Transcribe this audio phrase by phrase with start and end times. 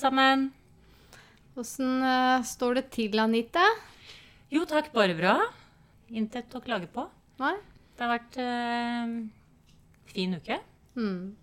[0.00, 0.48] sammen.
[1.60, 3.64] Åssen uh, står det til, Anita?
[4.50, 5.34] Jo takk, bare bra.
[6.16, 7.04] Intet å klage på.
[7.42, 7.54] Nei?
[7.94, 9.12] Det har vært uh,
[10.10, 10.56] fin uke.
[10.96, 11.36] Mm.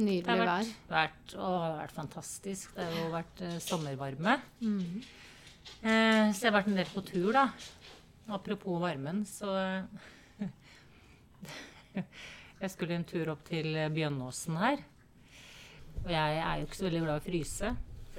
[0.00, 0.52] Nydelig Det har vær.
[0.52, 2.70] vært, vært, å, det har vært fantastisk.
[2.76, 4.36] Det har jo vært uh, sommervarme.
[4.62, 5.02] Mm.
[5.82, 7.48] Uh, så jeg har vært en del på tur, da.
[8.30, 9.50] Apropos varmen, så
[12.60, 14.82] Jeg skulle en tur opp til Bjønnåsen her.
[16.04, 17.70] Og jeg er jo ikke så veldig glad i å fryse.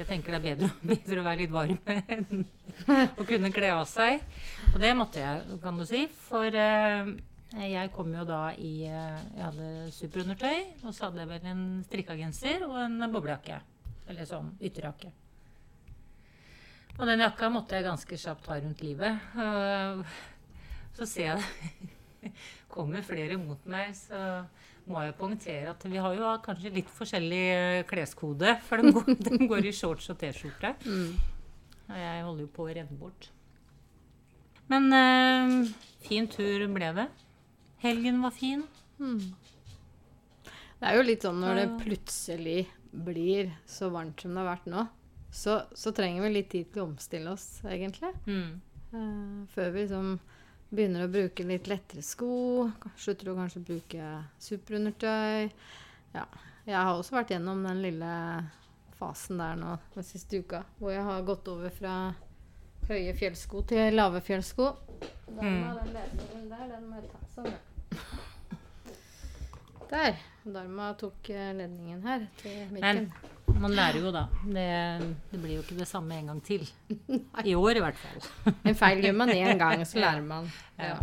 [0.02, 1.78] Jeg tenker det er bedre, bedre å være litt varm
[2.16, 2.46] enn
[3.22, 4.23] å kunne kle av seg.
[4.72, 6.08] Og det måtte jeg, kan du si.
[6.26, 7.12] For eh,
[7.70, 11.66] jeg kom jo da i eh, Jeg hadde superundertøy, og så hadde jeg vel en
[11.86, 13.62] strikka genser og en boblejakke.
[14.09, 15.14] Eller sånn ytterjakke.
[16.98, 19.30] Og den jakka måtte jeg ganske kjapt ha rundt livet.
[19.38, 20.02] Uh,
[20.98, 21.45] så ser jeg
[22.22, 22.34] det
[22.70, 24.44] kommer flere mot meg, så
[24.92, 28.56] må jeg poengtere at vi har jo kanskje litt forskjellig eh, kleskode.
[28.67, 30.75] For de går, de går i shorts og T-skjorte.
[30.86, 31.16] Mm.
[31.92, 33.31] Og jeg holder jo på å renne bort.
[34.72, 35.56] Men eh,
[36.06, 37.08] fin tur ble det.
[37.81, 38.64] Helgen var fin.
[39.02, 39.31] Mm.
[40.81, 42.59] Det er jo litt sånn når det plutselig
[42.92, 44.86] blir så varmt som det har vært nå,
[45.31, 48.12] så, så trenger vi litt tid til å omstille oss, egentlig.
[48.28, 48.59] Mm.
[48.92, 50.16] Uh, før vi liksom
[50.72, 52.69] begynner å bruke litt lettere sko.
[52.97, 55.52] Slutter å kanskje bruke superundertøy.
[56.16, 56.25] Ja.
[56.66, 58.11] Jeg har også vært gjennom den lille
[59.00, 61.95] fasen der nå den siste uka, hvor jeg har gått over fra
[62.88, 64.67] høye fjellsko til lave fjellsko.
[65.31, 65.63] Må Mm.
[65.78, 67.53] den ledningen der, den må jeg ta sånn.
[69.91, 70.16] Der.
[70.45, 73.31] Darma tok eh, ledningen her til Men mikken.
[73.59, 74.25] Man lærer jo, da.
[74.44, 74.67] Det,
[75.31, 76.67] det blir jo ikke det samme en gang til.
[77.52, 78.30] I år, i hvert fall.
[78.69, 80.49] En feil gjør man én gang, så lærer man.
[80.80, 80.99] Ja.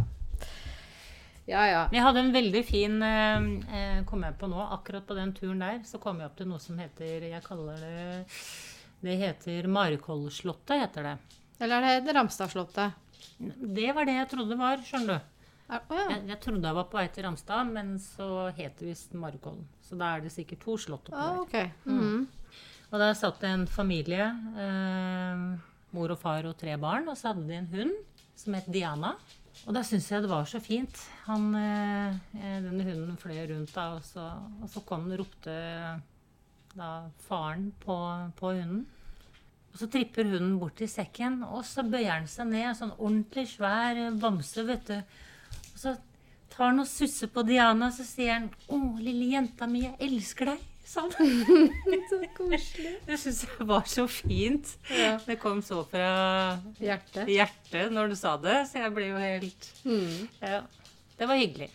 [1.49, 1.63] Ja.
[1.65, 1.83] ja.
[1.93, 5.63] Vi hadde en veldig fin eh, eh, Kom jeg på nå, akkurat på den turen
[5.65, 8.27] der, så kom jeg opp til noe som heter Jeg kaller det
[9.01, 11.15] Det heter Markollslottet, heter det.
[11.65, 12.93] Eller er det Ramstadslottet?
[13.39, 15.35] Det var det jeg trodde det var, skjønner du.
[15.69, 15.81] Ja.
[15.93, 19.65] Jeg, jeg trodde jeg var på vei til Ramstad, men så het det visst Markollen.
[19.89, 21.71] Så da er det sikkert to slott oppi Ah, der.
[21.85, 21.99] mm.
[22.03, 22.29] mm.
[22.91, 24.27] Og der satt det en familie,
[24.57, 25.43] eh,
[25.93, 27.95] mor og far og tre barn, og så hadde de en hund
[28.39, 29.15] som het Diana.
[29.67, 31.01] Og da syntes jeg det var så fint.
[31.27, 34.29] Han, eh, eh, denne hunden fløy rundt da, og så,
[34.63, 35.57] og så kom den og ropte
[36.79, 36.91] da
[37.27, 37.97] faren på,
[38.39, 38.87] på hunden.
[39.73, 43.49] Og så tripper hunden bort til sekken, og så bøyer han seg ned, sånn ordentlig
[43.53, 44.97] svær bamse, vet du.
[45.75, 45.97] Og så
[46.51, 50.47] tar han og susser på Diana, så sier han 'Å, lille jenta mi, jeg elsker
[50.53, 51.13] deg', sa han.
[52.11, 52.95] Så koselig.
[53.07, 54.77] Det syns jeg var så fint.
[54.91, 55.19] Ja.
[55.27, 57.29] Det kom så fra hjertet.
[57.29, 60.29] hjertet når du sa det, så jeg ble jo helt Mm.
[60.41, 60.63] Ja.
[61.19, 61.71] Det var hyggelig.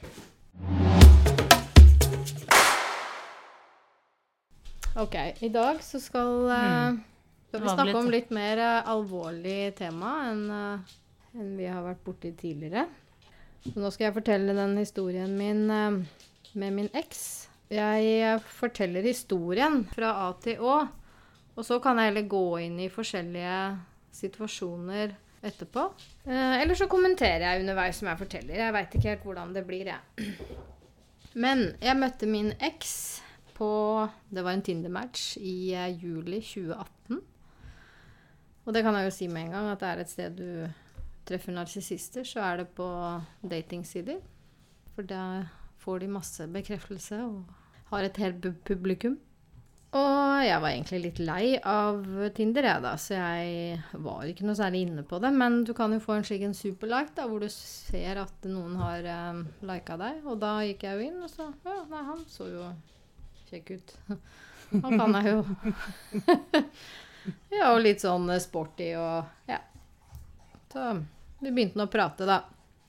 [4.95, 7.03] Ok, i dag så skal, eh, Mm.
[7.50, 10.79] skal vi snakke om litt mer uh, alvorlig tema enn uh,
[11.35, 12.85] enn vi har vært borti tidligere.
[13.72, 16.03] Nå skal jeg fortelle den historien min eh,
[16.59, 17.24] med min eks.
[17.74, 20.75] Jeg eh, forteller historien fra A til Å,
[21.53, 23.57] og så kan jeg heller gå inn i forskjellige
[24.13, 25.88] situasjoner etterpå.
[26.28, 28.59] Eh, eller så kommenterer jeg underveis som jeg forteller.
[28.66, 30.30] Jeg veit ikke helt hvordan det blir, jeg.
[31.44, 32.94] Men jeg møtte min eks
[33.53, 33.69] på
[34.34, 37.19] Det var en Tinder-match i juli 2018.
[38.63, 40.82] Og det kan jeg jo si med en gang, at det er et sted du
[41.28, 42.88] treffer narsissister, så er det på
[43.41, 44.22] datingsider.
[44.94, 45.25] For da
[45.84, 47.53] får de masse bekreftelse og
[47.91, 49.19] har et helt publikum.
[49.94, 52.00] Og jeg var egentlig litt lei av
[52.33, 55.29] Tinder, jeg, da, så jeg var ikke noe særlig inne på det.
[55.38, 58.79] Men du kan jo få en slik en superlike, da, hvor du ser at noen
[58.81, 60.23] har um, lika deg.
[60.25, 62.72] Og da gikk jeg jo inn, og så Ja, nei, han så jo
[63.51, 63.95] kjekk ut.
[64.73, 65.41] Han kan jeg jo.
[67.59, 69.59] ja, og litt sånn eh, sporty og Ja.
[70.74, 70.88] Så
[71.44, 72.42] vi begynte nå å prate, da.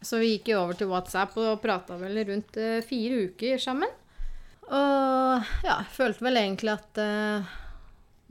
[0.05, 3.93] Så vi gikk jo over til WhatsApp og prata vel rundt eh, fire uker sammen.
[4.65, 7.55] Og ja, følte vel egentlig at eh,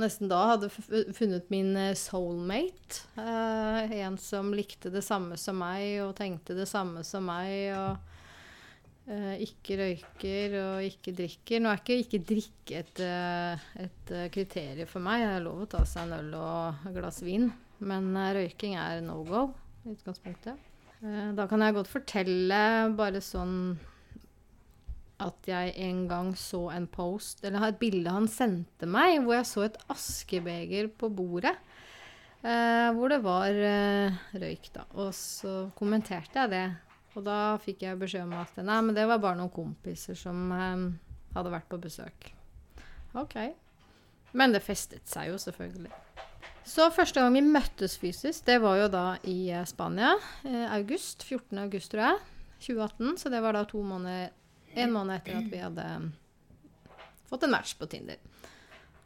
[0.01, 3.03] nesten da hadde jeg funnet min eh, soulmate.
[3.17, 7.73] Eh, en som likte det samme som meg og tenkte det samme som meg.
[7.73, 11.63] og eh, ikke røyker og ikke drikker.
[11.63, 15.25] Nå er ikke ikke drikke et, eh, et kriterium for meg.
[15.25, 17.49] Det er lov å ta seg en øl og et glass vin.
[17.83, 19.47] Men røyking er no go
[19.89, 20.69] utgangspunktet.
[21.03, 22.61] Eh, da kan jeg godt fortelle
[22.97, 23.57] bare sånn
[25.23, 29.49] at jeg en gang så en post, eller et bilde han sendte meg, hvor jeg
[29.49, 31.55] så et askebeger på bordet.
[32.43, 34.83] Eh, hvor det var eh, røyk, da.
[34.99, 36.65] Og så kommenterte jeg det.
[37.13, 40.49] Og da fikk jeg beskjed om at nei, men det var bare noen kompiser som
[40.51, 40.87] eh,
[41.37, 42.33] hadde vært på besøk.
[43.15, 43.37] OK.
[44.33, 45.93] Men det festet seg jo, selvfølgelig.
[46.65, 50.13] Så første gang vi møttes fysisk, det var jo da i eh, Spania.
[50.47, 51.25] Eh, august.
[51.27, 51.59] 14.
[51.65, 52.21] august, tror jeg.
[52.63, 53.17] 2018.
[53.19, 54.31] Så det var da to måneder
[54.73, 55.83] En måned etter at vi hadde
[57.29, 58.17] fått en match på Tinder.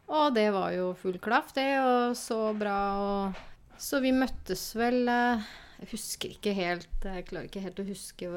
[0.08, 3.42] Og det var jo full klaff, det, og så bra og
[3.78, 5.44] Så vi møttes vel eh,
[5.82, 8.30] Jeg husker ikke helt Jeg klarer ikke helt å huske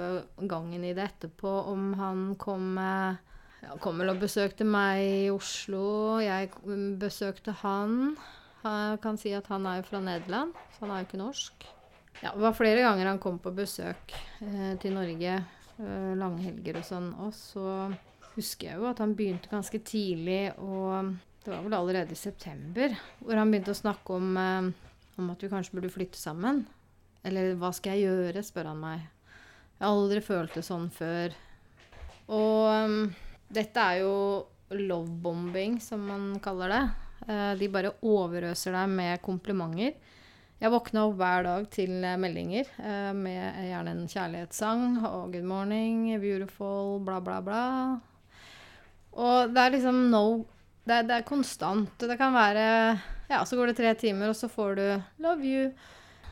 [0.51, 3.21] gangen i det etterpå, om han kom eh,
[3.61, 6.17] ja, kom vel og besøkte meg i Oslo.
[6.17, 8.15] Jeg mm, besøkte han.
[8.61, 11.65] Jeg kan si at han er jo fra Nederland, så han er jo ikke norsk.
[12.21, 14.13] Ja, det var flere ganger han kom på besøk
[14.45, 15.37] eh, til Norge,
[15.81, 17.07] eh, langhelger og sånn.
[17.25, 17.65] Og så
[18.35, 22.93] husker jeg jo at han begynte ganske tidlig, og det var vel allerede i september,
[23.23, 24.69] hvor han begynte å snakke om, eh,
[25.17, 26.65] om at vi kanskje burde flytte sammen.
[27.25, 29.09] Eller hva skal jeg gjøre, spør han meg.
[29.81, 31.33] Jeg har aldri følt det sånn før.
[32.29, 32.99] Og um,
[33.49, 34.13] dette er jo
[34.77, 36.83] lovebombing, som man kaller det.
[37.27, 39.93] Eh, de bare overøser deg med komplimenter.
[40.61, 44.99] Jeg våkna opp hver dag til eh, meldinger eh, med gjerne en kjærlighetssang.
[45.09, 47.63] Og 'good morning', 'beautiful', bla, bla, bla.
[49.11, 50.45] Og det er liksom no
[50.85, 51.99] Det er, det er konstant.
[51.99, 55.73] Det kan være Ja, så går det tre timer, og så får du 'love you'.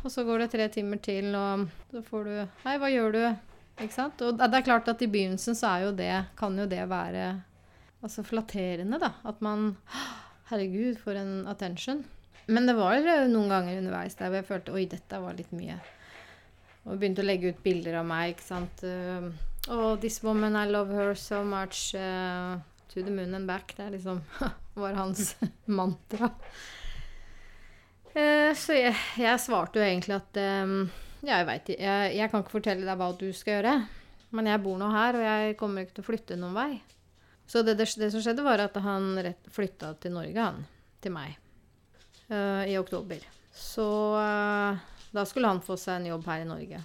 [0.03, 3.35] Og så går det tre timer til, og så får du 'hei, hva gjør du?'
[3.79, 4.21] Ikke sant?
[4.21, 7.41] Og det er klart at i begynnelsen så er jo det Kan jo det være
[8.03, 9.11] altså flatterende, da.
[9.25, 9.77] At man
[10.49, 12.03] Herregud, for en attention.
[12.49, 15.77] Men det var noen ganger underveis der hvor jeg følte Oi, dette var litt mye.
[16.87, 18.83] Og begynte å legge ut bilder av meg, ikke sant.
[19.69, 21.93] Oh, this woman, I love her so much.
[21.93, 22.57] Uh,
[22.89, 23.73] to the moon and back.
[23.77, 24.21] Det liksom
[24.73, 25.35] var hans
[25.65, 26.29] mantra.
[28.15, 30.71] Uh, så jeg, jeg svarte jo egentlig at eh,
[31.29, 33.75] jeg veit jeg, jeg kan ikke fortelle deg hva du skal gjøre.
[34.33, 36.71] Men jeg bor nå her, og jeg kommer ikke til å flytte noen vei.
[37.49, 40.61] Så det, det, det som skjedde, var at han rett, flytta til Norge, han.
[41.01, 41.35] Til meg.
[42.29, 43.23] Uh, I oktober.
[43.55, 44.77] Så uh,
[45.11, 46.81] da skulle han få seg en jobb her i Norge.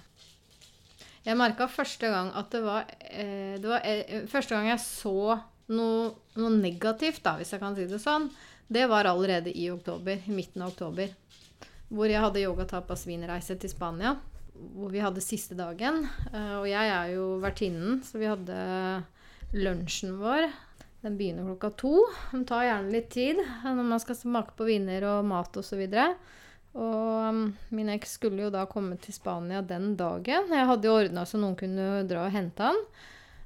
[1.25, 5.39] Jeg merka første gang at det var, eh, det var eh, Første gang jeg så
[5.73, 8.27] noe, noe negativt, da, hvis jeg kan si det sånn,
[8.69, 10.21] det var allerede i oktober.
[10.21, 11.09] I midten av oktober.
[11.89, 14.15] Hvor jeg hadde yoga-tapas-vinreise til Spania.
[14.53, 16.05] Hvor vi hadde siste dagen.
[16.29, 18.57] Uh, og jeg er jo vertinnen, så vi hadde
[19.53, 20.47] lunsjen vår.
[21.05, 21.93] Den begynner klokka to.
[22.31, 25.83] Den tar gjerne litt tid når man skal smake på viner og mat osv.
[25.85, 26.15] Og
[26.75, 27.35] og
[27.71, 30.51] min eks skulle jo da komme til Spania den dagen.
[30.51, 32.81] Jeg hadde jo ordna så noen kunne dra og hente han.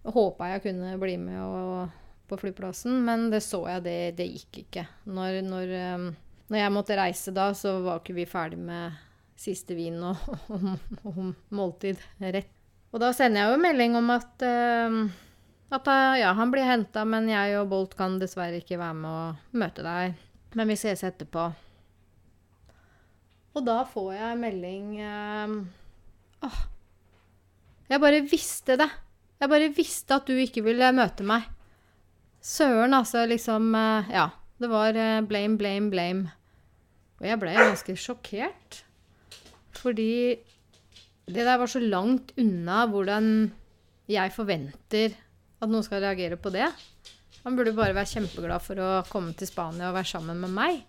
[0.10, 1.92] Håpa jeg kunne bli med og,
[2.30, 4.88] på flyplassen, men det så jeg, det, det gikk ikke.
[5.14, 6.08] Når, når, um,
[6.50, 8.98] når jeg måtte reise da, så var ikke vi ferdig med
[9.40, 10.26] siste vin og,
[10.56, 10.72] og,
[11.06, 11.20] og
[11.54, 12.56] måltid rett.
[12.90, 14.46] Og da sender jeg jo melding om at
[14.90, 15.04] um,
[15.70, 19.10] at uh, ja, han blir henta, men jeg og Bolt kan dessverre ikke være med
[19.10, 20.16] og møte deg.
[20.58, 21.50] Men vi ses etterpå.
[23.58, 25.54] Og da får jeg melding eh,
[26.48, 26.60] Åh.
[27.90, 28.90] Jeg bare visste det.
[29.42, 31.48] Jeg bare visste at du ikke ville møte meg.
[32.42, 33.26] Søren, altså.
[33.30, 34.30] Liksom eh, Ja.
[34.60, 36.32] Det var eh, blame, blame, blame.
[37.20, 38.82] Og jeg ble ganske sjokkert.
[39.80, 40.36] Fordi
[41.30, 43.52] det der var så langt unna hvordan
[44.10, 45.16] jeg forventer
[45.60, 46.68] at noen skal reagere på det.
[47.44, 50.82] Han burde bare være kjempeglad for å komme til Spania og være sammen med meg.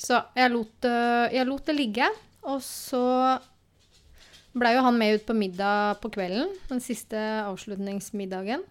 [0.00, 2.08] Så jeg lot, det- jeg lot det ligge.
[2.42, 3.38] Og så
[4.56, 6.48] blei jo han med ut på middag på kvelden.
[6.68, 8.62] Den siste avslutningsmiddagen.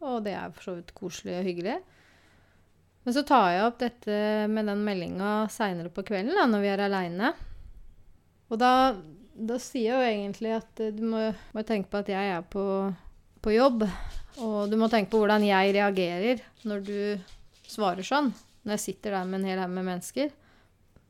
[0.00, 1.78] Og det er for så vidt koselig og hyggelig.
[3.04, 6.68] Men så tar jeg opp dette med den meldinga seinere på kvelden, da, når vi
[6.68, 7.32] er aleine.
[8.50, 8.72] Og da,
[9.34, 11.22] da sier jeg jo egentlig at eh, du må,
[11.56, 12.64] må tenke på at jeg er på,
[13.42, 13.84] på jobb.
[14.40, 17.00] Og du må tenke på hvordan jeg reagerer når du
[17.68, 18.30] svarer sånn.
[18.64, 20.30] Når jeg sitter der med en hel haug med mennesker.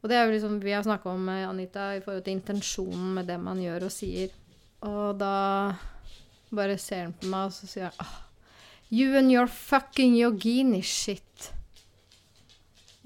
[0.00, 3.14] Og det er jo liksom vi har snakka om, med Anita, i forhold til intensjonen
[3.18, 4.32] med det man gjør og sier.
[4.86, 5.36] Og da
[6.50, 8.18] bare ser han på meg, og så sier han oh,
[8.90, 11.50] You and your fucking yogini shit.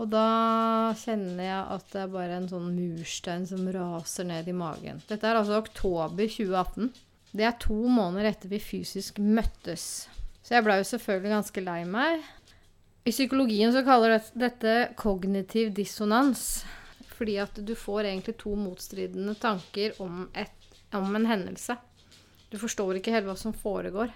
[0.00, 4.54] Og da kjenner jeg at det er bare en sånn murstein som raser ned i
[4.57, 5.02] magen.
[5.11, 6.88] Dette er altså oktober 2018.
[7.35, 10.07] Det er to måneder etter vi fysisk møttes.
[10.45, 12.23] Så jeg blei jo selvfølgelig ganske lei meg.
[13.05, 16.62] I psykologien så kaller det dette kognitiv dissonans.
[17.14, 20.55] Fordi at du får egentlig to motstridende tanker om, et,
[20.95, 21.76] om en hendelse.
[22.50, 24.14] Du forstår ikke helt hva som foregår.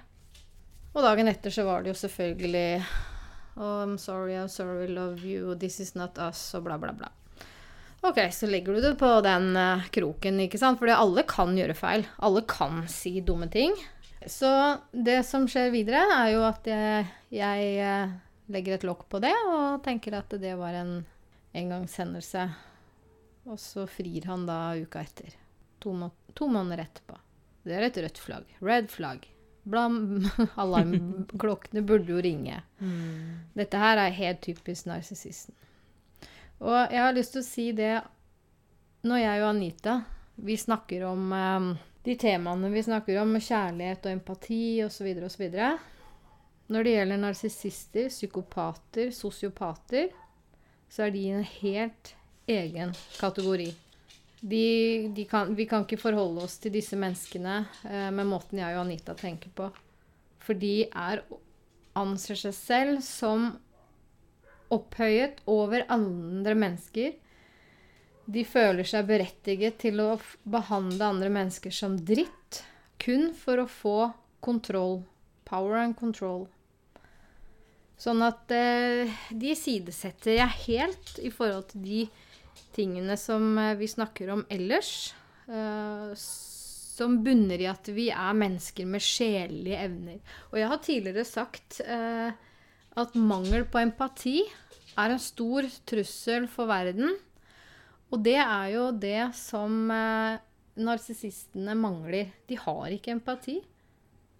[0.94, 2.82] Og dagen etter så var det jo selvfølgelig
[3.58, 7.08] Oh, I'm sorry, I'm sorry, love you, this is not us, og bla, bla, bla.
[8.00, 10.78] Ok, så legger du det på den eh, kroken, ikke sant?
[10.78, 12.06] Fordi alle kan gjøre feil.
[12.22, 13.74] Alle kan si dumme ting.
[14.26, 14.50] Så
[14.92, 18.14] det som skjer videre, er jo at jeg, jeg eh,
[18.54, 21.00] legger et lokk på det og tenker at det var en
[21.58, 22.46] engangshendelse.
[23.48, 25.34] Og så frir han da uka etter.
[25.82, 27.18] To, må to måneder etterpå.
[27.66, 28.56] Det er et rødt flagg.
[28.64, 29.26] Red flagg.
[29.68, 30.24] Blam,
[30.62, 32.62] alarmklokkene burde jo ringe.
[32.78, 33.48] Mm.
[33.58, 35.56] Dette her er helt typisk narsissisten.
[36.58, 37.96] Og jeg har lyst til å si det
[39.06, 39.98] når jeg og Anita
[40.38, 41.68] vi snakker om eh,
[42.06, 45.08] de temaene vi snakker om, kjærlighet og empati osv.
[45.26, 45.44] osv.
[46.68, 50.12] Når det gjelder narsissister, psykopater, sosiopater,
[50.88, 52.14] så er de i en helt
[52.48, 53.68] egen kategori.
[54.40, 54.64] De,
[55.14, 57.58] de kan, vi kan ikke forholde oss til disse menneskene
[57.90, 59.68] eh, med måten jeg og Anita tenker på.
[60.44, 61.24] For de er,
[61.98, 63.50] anser seg selv som
[64.74, 67.14] opphøyet over andre mennesker.
[68.28, 70.10] De føler seg berettiget til å
[70.44, 72.62] behandle andre mennesker som dritt,
[73.00, 73.98] kun for å få
[74.44, 75.00] kontroll.
[75.48, 76.44] Power and control.
[77.98, 82.02] Sånn at eh, de sidesetter jeg helt i forhold til de
[82.76, 85.14] tingene som eh, vi snakker om ellers.
[85.48, 86.12] eh,
[86.98, 90.18] som bunner i at vi er mennesker med sjelelige evner.
[90.50, 92.32] Og jeg har tidligere sagt eh,
[92.98, 94.40] at mangel på empati
[94.98, 97.14] er en stor trussel for verden.
[98.10, 100.38] Og det er jo det som eh,
[100.80, 102.32] narsissistene mangler.
[102.48, 103.58] De har ikke empati.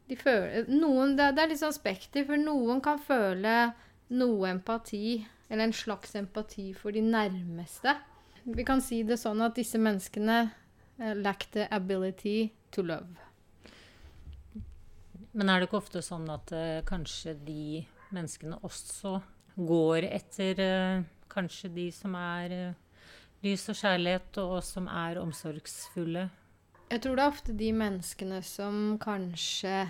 [0.09, 3.57] De føler, noen, det, det er litt sånn spekter, for noen kan føle
[4.17, 5.19] noe empati,
[5.51, 7.93] eller en slags empati for de nærmeste.
[8.49, 13.29] Vi kan si det sånn at disse menneskene eh, lack the ability to love.
[15.37, 17.85] Men er det ikke ofte sånn at eh, kanskje de
[18.15, 19.19] menneskene også
[19.59, 23.03] går etter eh, kanskje de som er eh,
[23.45, 26.29] lys og kjærlighet, og som er omsorgsfulle?
[26.89, 29.83] Jeg tror det er ofte de menneskene som kanskje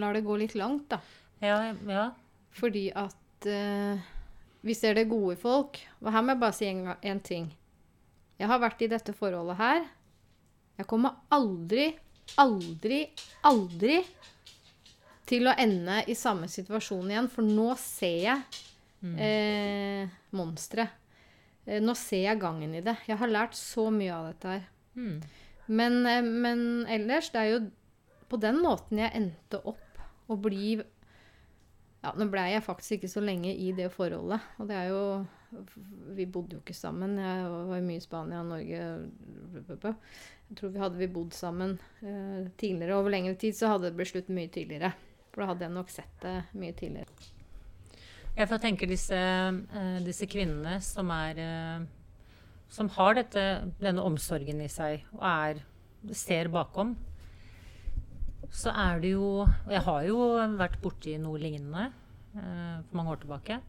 [0.00, 1.00] lar det gå litt langt, da.
[1.44, 2.08] Ja, ja.
[2.54, 4.00] Fordi at uh,
[4.64, 5.78] vi ser det gode i folk.
[6.00, 7.50] Og her må jeg bare si en, ting.
[8.40, 9.84] Jeg har vært i dette forholdet her.
[10.80, 11.90] Jeg kommer aldri,
[12.40, 13.04] aldri,
[13.46, 14.00] aldri
[15.26, 18.42] til å ende i samme situasjon igjen, for nå ser jeg
[19.04, 19.18] Mm.
[19.20, 20.88] eh, monsteret.
[21.66, 22.94] Eh, nå ser jeg gangen i det.
[23.06, 24.62] Jeg har lært så mye av dette her.
[24.96, 25.18] Mm.
[25.68, 27.70] Men, eh, men ellers, det er jo
[28.30, 29.98] på den måten jeg endte opp
[30.30, 30.82] å bli
[32.04, 34.40] Ja, nå blei jeg faktisk ikke så lenge i det forholdet.
[34.58, 35.26] Og det er jo
[36.16, 37.16] Vi bodde jo ikke sammen.
[37.16, 38.80] Jeg var mye i Spania og Norge.
[40.48, 42.96] Jeg tror vi hadde vi bodd sammen eh, tidligere.
[42.98, 44.92] Over lengre tid så hadde det blitt slutt mye tidligere.
[45.34, 47.32] For da hadde jeg nok sett det mye tidligere.
[48.34, 51.84] Jeg får tenke disse, eh, disse kvinnene som er eh,
[52.74, 53.42] Som har dette,
[53.78, 55.60] denne omsorgen i seg og er
[56.10, 56.96] ser bakom.
[58.50, 60.18] Så er det jo jeg har jo
[60.58, 61.92] vært borti noe lignende
[62.34, 63.60] eh, for mange år tilbake.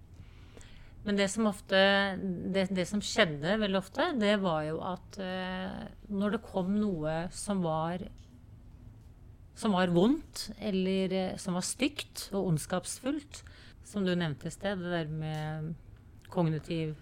[1.06, 1.78] Men det som ofte
[2.54, 5.20] det, det som skjedde veldig ofte, det var jo at
[6.10, 8.02] når det kom noe som var
[9.56, 13.44] som var vondt, eller eh, som var stygt og ondskapsfullt,
[13.88, 15.74] som du nevnte i sted, det der med
[16.34, 16.96] kognitiv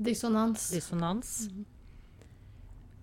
[0.00, 0.70] Dissonans.
[0.74, 1.34] dissonans,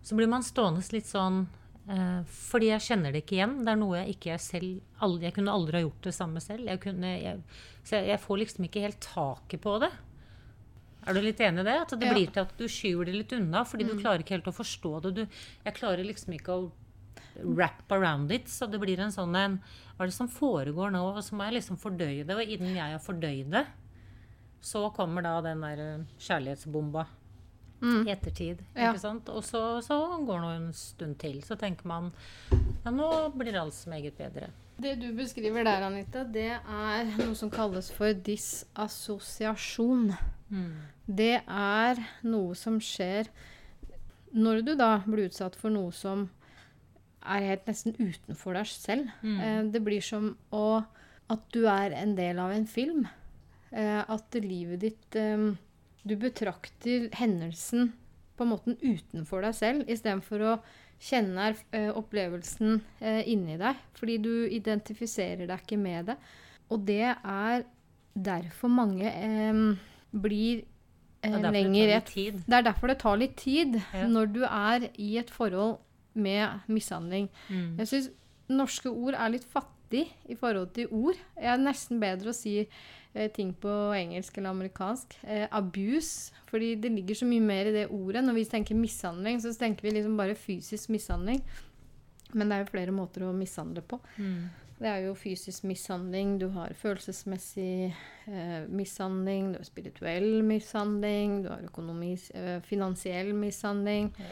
[0.03, 1.43] så blir man stående litt sånn
[1.87, 3.59] eh, fordi jeg kjenner det ikke igjen.
[3.63, 6.65] Det er noe jeg ikke selv aldri, Jeg kunne aldri ha gjort det samme selv.
[6.67, 7.43] Jeg kunne, jeg,
[7.85, 9.91] så jeg, jeg får liksom ikke helt taket på det.
[11.07, 11.77] Er du litt enig i det?
[11.85, 12.13] At det Ja.
[12.13, 14.91] blir til at du skyver det litt unna fordi du klarer ikke helt å forstå
[15.05, 15.13] det.
[15.21, 15.23] Du,
[15.65, 16.67] jeg klarer liksom ikke å
[17.43, 18.47] wrap around it.
[18.51, 19.59] Så det blir en sånn en
[19.97, 21.01] Hva er det som foregår nå?
[21.15, 22.35] Og så må jeg liksom fordøye det.
[22.35, 23.65] Og innen jeg har fordøyd det,
[24.61, 27.07] så kommer da den der eh, kjærlighetsbomba
[27.81, 28.03] Mm.
[28.05, 28.59] i ettertid.
[28.75, 28.91] Ja.
[28.91, 29.29] Ikke sant?
[29.33, 29.95] Og så, så
[30.27, 31.39] går det en stund til.
[31.41, 32.11] Så tenker man
[32.85, 34.51] ja, nå blir alt meget bedre.
[34.77, 40.11] Det du beskriver der, Anita, det er noe som kalles for disassosiasjon.
[40.53, 40.75] Mm.
[41.07, 43.29] Det er noe som skjer
[44.31, 46.27] når du da blir utsatt for noe som
[47.21, 49.09] er helt nesten utenfor deg selv.
[49.21, 49.39] Mm.
[49.39, 50.81] Eh, det blir som å,
[51.31, 53.07] at du er en del av en film.
[53.71, 55.51] Eh, at livet ditt eh,
[56.03, 57.91] Du betrakter hendelsen
[58.35, 60.53] på en måte utenfor deg selv, istedenfor å
[61.01, 61.51] kjenne
[61.93, 62.79] opplevelsen
[63.29, 63.77] inni deg.
[63.93, 66.15] Fordi du identifiserer deg ikke med det.
[66.73, 67.63] Og det er
[68.17, 69.13] derfor mange
[70.09, 70.63] blir
[71.21, 72.01] lenger det
[72.47, 74.07] det er derfor det tar litt tid Ja.
[74.07, 75.77] når du er i et forhold
[76.13, 77.29] med mishandling.
[77.49, 77.79] Mm.
[77.79, 78.09] Jeg syns
[78.51, 81.19] norske ord er litt fattig i forhold til ord.
[81.37, 85.17] Jeg er nesten bedre å si eh, ting på engelsk eller amerikansk.
[85.23, 86.35] Eh, abuse.
[86.51, 88.23] Fordi det ligger så mye mer i det ordet.
[88.25, 91.43] Når vi tenker mishandling, så tenker vi liksom bare fysisk mishandling.
[92.33, 93.99] Men det er jo flere måter å mishandle på.
[94.17, 94.49] Mm.
[94.81, 97.91] Det er jo fysisk mishandling, du har følelsesmessig
[98.25, 104.09] eh, mishandling, du har spirituell mishandling, du har økonomisk, eh, finansiell mishandling.
[104.17, 104.31] Ja.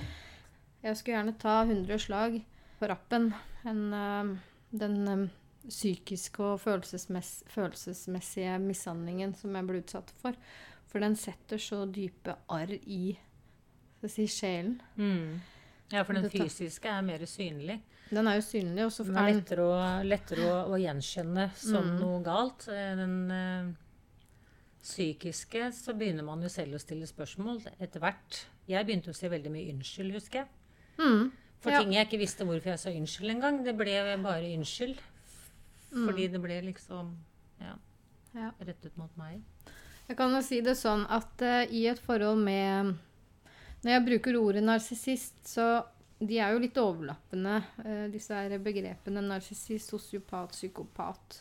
[0.83, 2.39] Jeg skulle gjerne ta 100 slag
[2.79, 3.33] på rappen.
[3.67, 4.37] enn uh,
[4.71, 5.23] den eh,
[5.67, 10.37] psykiske og følelsesmess følelsesmessige mishandlingen som jeg ble utsatt for.
[10.89, 13.17] For den setter så dype arr i
[14.07, 14.79] si, sjelen.
[14.95, 15.41] Mm.
[15.91, 17.79] Ja, for den fysiske er mer synlig.
[18.09, 21.49] Den er jo synlig, og så Den er er lettere å, lettere å, å gjenkjenne
[21.57, 21.99] som Mm.
[21.99, 22.67] noe galt.
[22.69, 23.73] Eh, Den øh,
[24.81, 28.45] psykiske så begynner man jo selv å stille spørsmål etter hvert.
[28.69, 30.47] Jeg begynte å si veldig mye unnskyld, husker jeg.
[30.99, 31.31] Mm.
[31.59, 31.81] For Ja.
[31.81, 33.63] ting jeg ikke visste hvorfor jeg sa unnskyld engang.
[33.65, 34.99] Det ble bare unnskyld.
[35.91, 37.15] Fordi det ble liksom
[37.59, 37.75] ja,
[38.35, 38.51] Ja.
[38.61, 39.41] rettet mot meg.
[40.07, 42.95] Jeg kan jo si det sånn at uh, i et forhold med
[43.83, 45.85] Når jeg bruker ordet narsissist, så
[46.19, 51.37] de er jo litt overlappende, uh, disse her begrepene narsissist, sosiopat, psykopat.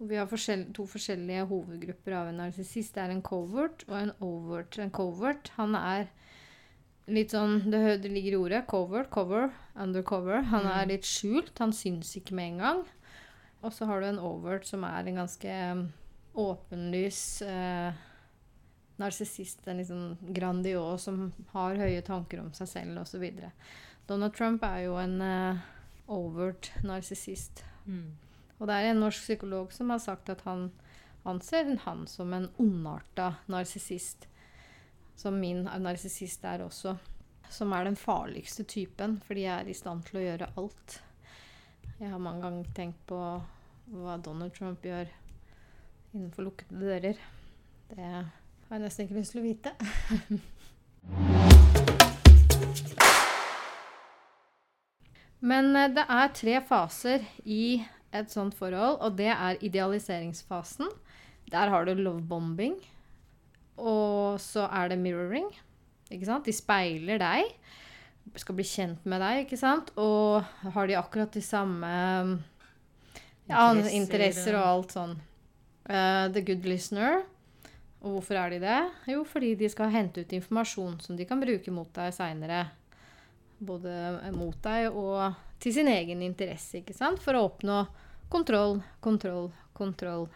[0.00, 2.96] Og vi har forskjell to forskjellige hovedgrupper av en narsissist.
[2.96, 4.80] Det er en covert og en overt.
[4.82, 6.10] En covert, han er
[7.10, 8.62] litt sånn Det, det ligger i ordet.
[8.70, 10.42] Cover, cover, undercover.
[10.52, 11.52] Han er litt skjult.
[11.60, 12.82] Han syns ikke med en gang.
[13.64, 15.84] Og så har du en overt som er en ganske eh,
[16.40, 18.02] åpenlys eh,
[19.00, 19.64] narsissist.
[19.68, 20.02] En liksom
[20.36, 23.24] grandios som har høye tanker om seg selv osv.
[24.08, 25.64] Donald Trump er jo en eh,
[26.12, 27.64] overt narsissist.
[27.88, 28.12] Mm.
[28.58, 30.68] Og det er en norsk psykolog som har sagt at han
[31.24, 34.28] anser han som en ondarta narsissist.
[35.16, 36.96] Som min narsissist er også.
[37.50, 41.02] Som er den farligste typen, fordi jeg er i stand til å gjøre alt.
[42.00, 43.18] Jeg har mange ganger tenkt på
[43.94, 45.06] hva Donald Trump gjør
[46.14, 47.16] innenfor lukkede dører.
[47.90, 49.70] Det har jeg nesten ikke lyst til å vite.
[55.44, 57.84] Men eh, det er tre faser i
[58.14, 60.88] et sånt forhold, og det er idealiseringsfasen.
[61.52, 62.78] Der har du lovebombing.
[63.80, 65.48] Og så er det mirroring.
[66.12, 66.46] Ikke sant?
[66.46, 67.52] De speiler deg.
[68.40, 69.92] Skal bli kjent med deg, ikke sant?
[70.00, 71.90] Og har de akkurat de samme
[73.48, 75.14] ja, Interesser, interesser og alt sånn.
[75.84, 77.22] Uh, the good listener.
[78.04, 78.80] Og hvorfor er de det?
[79.12, 82.66] Jo, fordi de skal hente ut informasjon som de kan bruke mot deg seinere.
[83.64, 87.22] Både mot deg og til sin egen interesse, ikke sant?
[87.24, 87.78] For å oppnå
[88.32, 90.26] kontroll, kontroll, kontroll.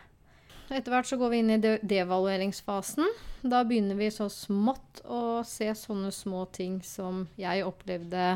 [0.69, 3.07] Etter hvert så går vi inn i de devalueringsfasen.
[3.41, 8.35] Da begynner vi så smått å se sånne små ting som jeg opplevde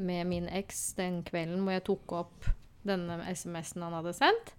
[0.00, 2.48] med min eks den kvelden hvor jeg tok opp
[2.86, 4.54] denne SMS-en han hadde sendt.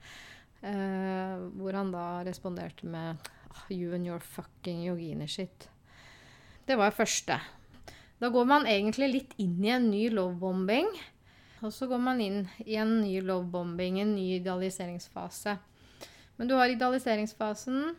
[0.61, 3.17] Uh, hvor han da responderte med
[3.49, 5.67] oh, You and your fucking yogini-shit.
[6.69, 7.39] Det var første.
[8.21, 10.87] Da går man egentlig litt inn i en ny lovebombing.
[11.65, 15.57] Og så går man inn i en ny lovebombing, en ny idealiseringsfase.
[16.41, 17.91] Men du har idealiseringsfasen,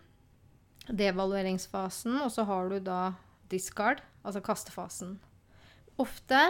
[0.90, 3.12] devalueringsfasen, og så har du da
[3.52, 5.12] discard, altså kastefasen.
[6.02, 6.40] Ofte,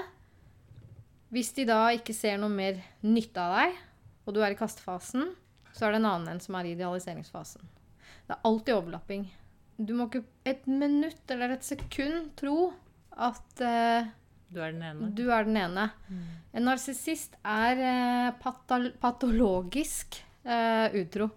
[1.28, 3.82] hvis de da ikke ser noe mer nytte av deg,
[4.24, 5.34] og du er i kastefasen,
[5.76, 7.68] så er det en annen enn som er i idealiseringsfasen.
[8.24, 9.28] Det er alltid overlapping.
[9.76, 12.70] Du må ikke et minutt eller et sekund tro
[13.12, 14.08] at uh,
[14.48, 15.12] Du er den ene.
[15.12, 15.90] du er den ene.
[16.56, 21.28] En narsissist er uh, patologisk uh, utro.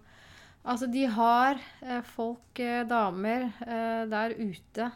[0.66, 4.90] Altså, de har eh, folk, eh, damer, eh, der ute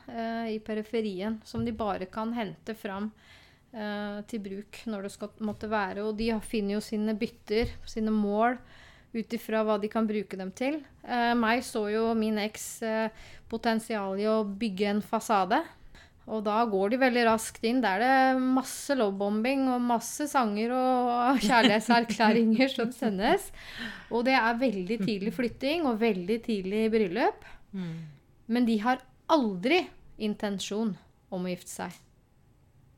[0.50, 3.12] i periferien som de bare kan hente fram
[3.70, 6.02] til bruk når det skal måtte være.
[6.02, 8.56] Og de finner jo sine bytter, sine mål,
[9.14, 10.80] ut ifra hva de kan bruke dem til.
[11.38, 12.64] Meg så jo min eks
[13.46, 15.60] potensial i å bygge en fasade.
[16.30, 17.80] Og da går de veldig raskt inn.
[17.82, 23.48] Der er det masse lovebombing og masse sanger og kjærlighetserklæringer som sendes.
[24.12, 27.48] Og det er veldig tidlig flytting og veldig tidlig bryllup.
[27.72, 27.96] Mm.
[28.50, 29.84] Men de har aldri
[30.20, 30.94] intensjon
[31.30, 31.98] om å gifte seg.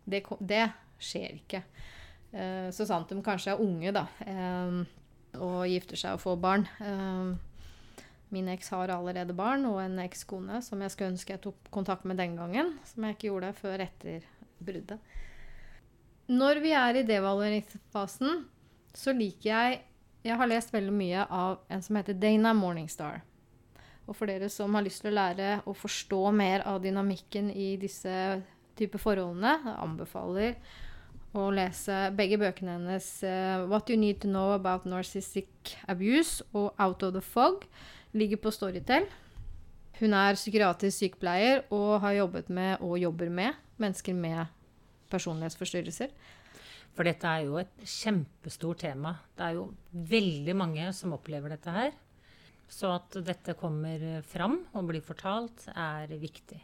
[0.08, 0.66] Det, det
[1.02, 1.62] skjer ikke.
[2.32, 4.06] Eh, så sant de kanskje er unge, da.
[4.26, 4.82] eh,
[5.40, 6.66] og gifter seg og får barn.
[8.32, 12.06] Min eks har allerede barn og en ekskone som jeg skulle ønske jeg tok kontakt
[12.08, 12.74] med den gangen.
[12.88, 14.24] Som jeg ikke gjorde før etter
[14.62, 14.98] bruddet.
[16.32, 18.44] Når vi er i devalueringsfasen,
[18.94, 19.80] så liker jeg
[20.22, 23.24] Jeg har lest veldig mye av en som heter Dana Morningstar.
[24.06, 27.72] Og for dere som har lyst til å lære å forstå mer av dynamikken i
[27.74, 28.12] disse
[28.78, 30.54] type forholdene, jeg anbefaler
[31.34, 36.74] å lese begge bøkene hennes eh, 'What You Need To Know About Narcissistic Abuse' og
[36.78, 37.66] 'Out of the Fog'.
[38.12, 39.06] Ligger på Storytel.
[39.96, 44.50] Hun er psykiatrisk sykepleier og har jobbet med og jobber med mennesker med
[45.12, 46.12] personlighetsforstyrrelser.
[46.92, 49.14] For dette er jo et kjempestort tema.
[49.32, 49.64] Det er jo
[50.12, 51.96] veldig mange som opplever dette her.
[52.68, 56.60] Så at dette kommer fram og blir fortalt, er viktig.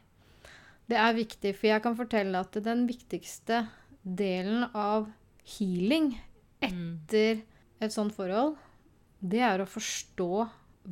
[0.88, 3.64] Det er viktig, for jeg kan fortelle at den viktigste
[4.04, 5.08] delen av
[5.56, 6.12] healing
[6.61, 7.40] etter
[7.80, 8.56] et sånt forhold,
[9.20, 10.32] det er å forstå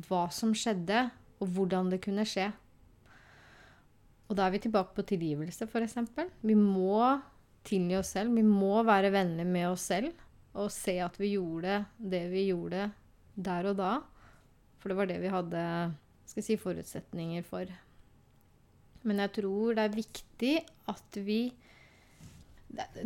[0.07, 1.07] hva som skjedde,
[1.41, 2.51] og hvordan det kunne skje.
[4.27, 5.97] Og da er vi tilbake på tilgivelse, f.eks.
[6.43, 7.01] Vi må
[7.67, 8.35] tilgi oss selv.
[8.35, 10.11] Vi må være venner med oss selv
[10.57, 12.87] og se at vi gjorde det vi gjorde
[13.37, 13.91] der og da.
[14.81, 15.63] For det var det vi hadde
[16.27, 17.69] skal si, forutsetninger for.
[19.07, 20.53] Men jeg tror det er viktig
[20.91, 21.41] at vi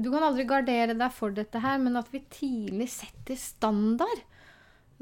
[0.01, 4.23] Du kan aldri gardere deg for dette her, men at vi tidlig setter standard.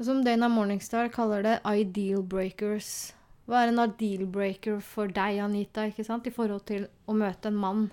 [0.00, 3.12] Som Dana Morningstar kaller det 'ideal breakers'.
[3.44, 6.26] Hva er en ideal breaker for deg, Anita, ikke sant?
[6.26, 7.92] i forhold til å møte en mann?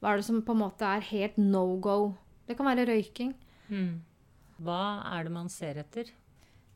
[0.00, 2.14] Hva er det som på en måte er helt no go?
[2.48, 3.34] Det kan være røyking.
[3.68, 4.02] Mm.
[4.58, 6.10] Hva er det man ser etter?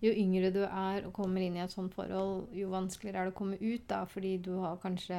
[0.01, 3.35] Jo yngre du er og kommer inn i et sånt forhold, jo vanskeligere er det
[3.35, 5.19] å komme ut, da, fordi du har kanskje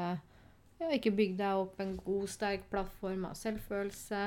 [0.79, 4.23] ja, ikke bygd deg opp en god, sterk plattform av selvfølelse.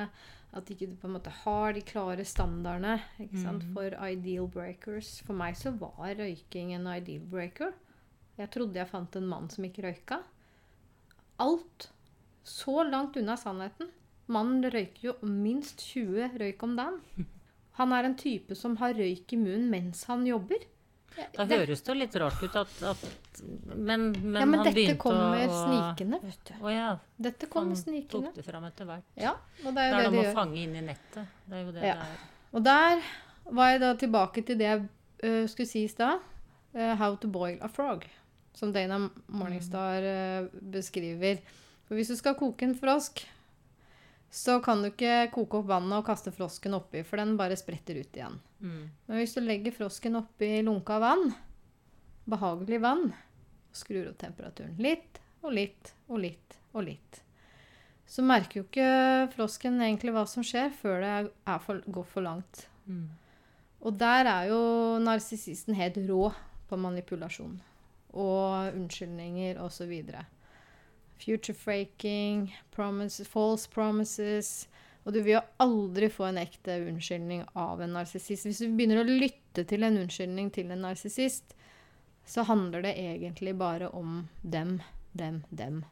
[0.54, 3.00] At ikke du på en måte har de klare standardene
[3.42, 3.72] sant, Mm.
[3.74, 5.20] for ideal breakers.
[5.26, 7.72] For meg så var røyking en ideal breaker.
[8.38, 10.20] Jeg trodde jeg fant en mann som ikke røyka.
[11.42, 11.88] Alt
[12.44, 13.88] så langt unna sannheten.
[14.28, 17.00] Mannen røyker jo minst 20 røyk om dagen.
[17.78, 20.62] Han er en type som har røyk i munnen mens han jobber.
[21.37, 23.05] Da Det- høres det litt rart ut at, at
[23.77, 26.55] Men, men, ja, men han begynte kommer å snikende, vet du.
[26.64, 26.98] Å ja.
[27.20, 28.31] Dette kommer Han snikende.
[28.33, 29.05] tok det fram etter hvert.
[29.16, 29.31] Ja,
[29.64, 31.27] og det Det er jo er det det er med å fange inn i nettet.
[31.48, 31.94] Det er jo det Ja.
[31.94, 32.18] det er.
[32.55, 33.03] Og der
[33.53, 34.88] var jeg da tilbake til det jeg
[35.24, 36.20] uh, skulle si i stad.
[36.74, 38.05] Uh, how to boil a frog.
[38.55, 41.38] Som Dana Morningstar uh, beskriver.
[41.87, 43.24] For hvis du skal koke en frosk,
[44.35, 48.01] så kan du ikke koke opp vannet og kaste frosken oppi, for den bare spretter
[48.01, 48.40] ut igjen.
[48.59, 48.81] Mm.
[49.07, 51.29] Men hvis du legger frosken oppi lunka vann,
[52.27, 57.20] behagelig vann, og skrur opp temperaturen litt og litt og litt og litt,
[58.11, 58.88] så merker jo ikke
[59.37, 61.14] frosken egentlig hva som skjer, før det
[61.62, 62.66] for, går for langt.
[62.90, 63.07] Mm.
[63.87, 64.61] Og der er jo
[65.05, 66.27] narsissisten helt rå
[66.66, 67.61] på manipulasjon
[68.14, 69.94] og unnskyldninger osv.
[71.20, 74.66] Future faking, promises, false promises
[75.05, 78.46] Og du vil jo aldri få en ekte unnskyldning av en narsissist.
[78.48, 81.53] Hvis du begynner å lytte til en unnskyldning til en narsissist,
[82.24, 84.79] så handler det egentlig bare om dem,
[85.12, 85.83] dem, dem.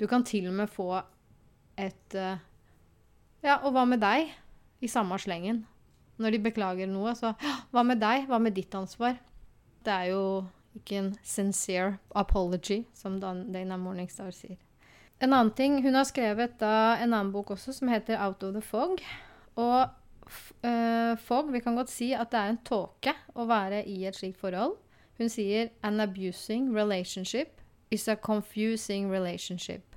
[0.00, 0.88] Du kan til og med få
[1.76, 2.40] et eh,
[3.44, 4.32] Ja, og hva med deg?
[4.82, 5.66] I samme slengen.
[6.16, 8.26] Når de beklager noe, så «Hå, Hva med deg?
[8.30, 9.18] Hva med ditt ansvar?
[9.84, 10.24] Det er jo
[10.76, 14.56] ikke en sincere apology, som Dana Morningstar sier.
[15.22, 18.54] En annen ting, Hun har skrevet da en annen bok også, som heter 'Out of
[18.54, 19.02] the Fog'.
[19.56, 19.88] Og
[20.64, 24.16] eh, fog, vi kan godt si at det er en tåke å være i et
[24.16, 24.76] slikt forhold.
[25.18, 29.91] Hun sier 'an abusing relationship is a confusing relationship'.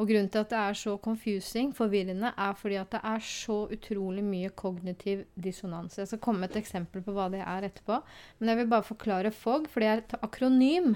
[0.00, 3.58] Og grunnen til at det er så confusing, forvirrende, er fordi at det er så
[3.68, 5.98] utrolig mye kognitiv dissonans.
[5.98, 7.98] Jeg skal komme med et eksempel på hva det er etterpå.
[8.38, 10.94] Men jeg vil bare forklare FOG, for det er et akronym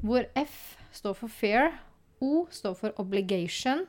[0.00, 1.72] hvor F står for fair,
[2.20, 3.82] O står for obligation,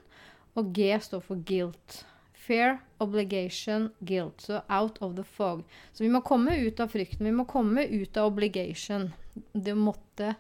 [0.56, 2.06] og G står for guilt.
[2.34, 4.42] Fair, obligation, guilt.
[4.42, 5.62] Så out of the fog.
[5.94, 7.28] Så vi må komme ut av frykten.
[7.28, 9.12] Vi må komme ut av obligation.
[9.54, 10.34] Det måtte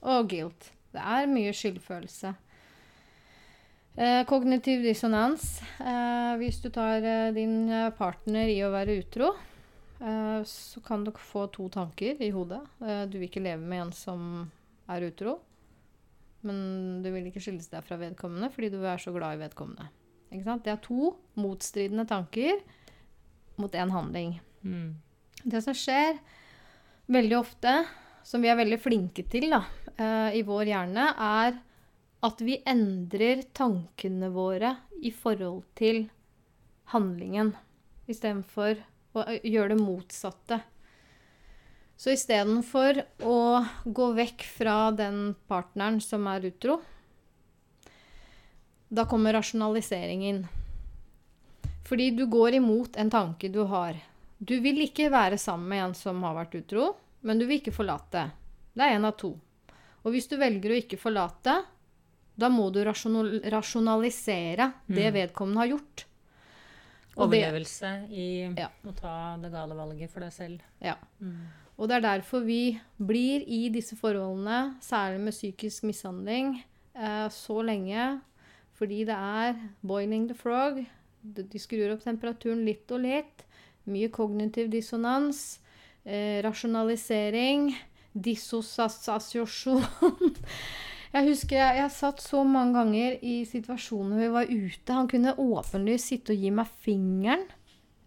[0.00, 0.70] Og guilt.
[0.94, 2.32] Det er mye skyldfølelse.
[4.00, 5.58] Eh, kognitiv dissonans.
[5.76, 9.34] Eh, hvis du tar eh, din partner i å være utro,
[10.00, 12.62] eh, så kan du få to tanker i hodet.
[13.12, 14.22] Du vil ikke leve med en som
[14.88, 15.36] er utro,
[16.48, 19.90] men du vil ikke skilles deg fra vedkommende fordi du er så glad i vedkommende.
[20.30, 20.64] Ikke sant?
[20.64, 22.64] Det er to motstridende tanker
[23.60, 24.38] mot én handling.
[24.64, 24.94] Mm.
[25.44, 26.16] Det som skjer
[27.12, 27.82] veldig ofte,
[28.24, 29.66] som vi er veldig flinke til da,
[29.98, 31.66] eh, i vår hjerne, er
[32.20, 36.04] at vi endrer tankene våre i forhold til
[36.92, 37.54] handlingen,
[38.10, 38.82] istedenfor
[39.16, 40.60] å gjøre det motsatte.
[42.00, 43.40] Så istedenfor å
[43.84, 46.78] gå vekk fra den partneren som er utro,
[48.90, 50.40] da kommer rasjonalisering inn.
[51.86, 53.96] Fordi du går imot en tanke du har.
[54.38, 57.74] Du vil ikke være sammen med en som har vært utro, men du vil ikke
[57.76, 58.30] forlate.
[58.72, 59.34] Det er én av to.
[60.00, 61.60] Og hvis du velger å ikke forlate,
[62.40, 65.14] da må du rasjonal rasjonalisere det Mm.
[65.18, 66.04] vedkommende har gjort.
[67.16, 68.68] Og det- Overlevelse i Ja.
[68.86, 70.60] å ta det gale valget for deg selv.
[70.80, 70.94] Ja.
[71.20, 71.46] Mm.
[71.78, 76.62] Og det er derfor vi blir i disse forholdene, særlig med psykisk mishandling,
[76.94, 78.20] eh, så lenge.
[78.78, 80.86] Fordi det er boiling the frog.
[81.22, 83.44] de de skrur opp temperaturen litt og litt.
[83.86, 85.58] Mye kognitiv dissonans.
[86.06, 87.74] Eh, rasjonalisering.
[88.18, 89.84] Dissosiasjon.
[91.12, 94.92] Jeg husker jeg, jeg satt så mange ganger i situasjoner hvor vi var ute.
[94.94, 97.48] Han kunne åpenlyst sitte og gi meg fingeren.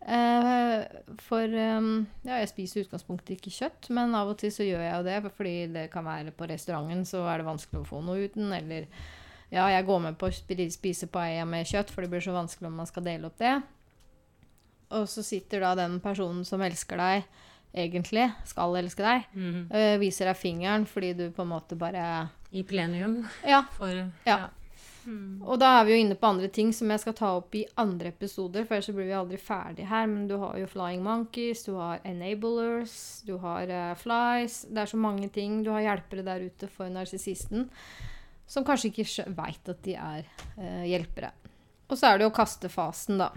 [0.04, 0.84] Eh,
[1.24, 4.82] for um, Ja, jeg spiser i utgangspunktet ikke kjøtt, men av og til så gjør
[4.84, 5.18] jeg jo det.
[5.36, 8.52] Fordi det kan være på restauranten så er det vanskelig å få noe uten.
[8.56, 8.88] Eller
[9.52, 12.36] ja, jeg går med på å spi- spise paella med kjøtt, for det blir så
[12.36, 13.58] vanskelig om man skal dele opp det.
[14.94, 17.28] Og så sitter da den personen som elsker deg,
[17.76, 19.68] egentlig, skal elske deg, Mhm.
[19.74, 23.63] eh, viser deg fingeren fordi du på en måte bare I plenium Ja.
[23.78, 24.50] for Ja.
[25.44, 27.66] Og da er vi jo inne på andre ting som jeg skal ta opp i
[27.82, 30.08] andre episoder, for ellers så blir vi aldri ferdig her.
[30.08, 32.96] Men du har jo flying monkeys, du har enablers,
[33.28, 35.62] du har uh, flies Det er så mange ting.
[35.66, 37.68] Du har hjelpere der ute for narsissisten
[38.48, 40.26] som kanskje ikke veit at de er
[40.58, 41.34] uh, hjelpere.
[41.89, 43.30] Og så er det jo kastefasen, da.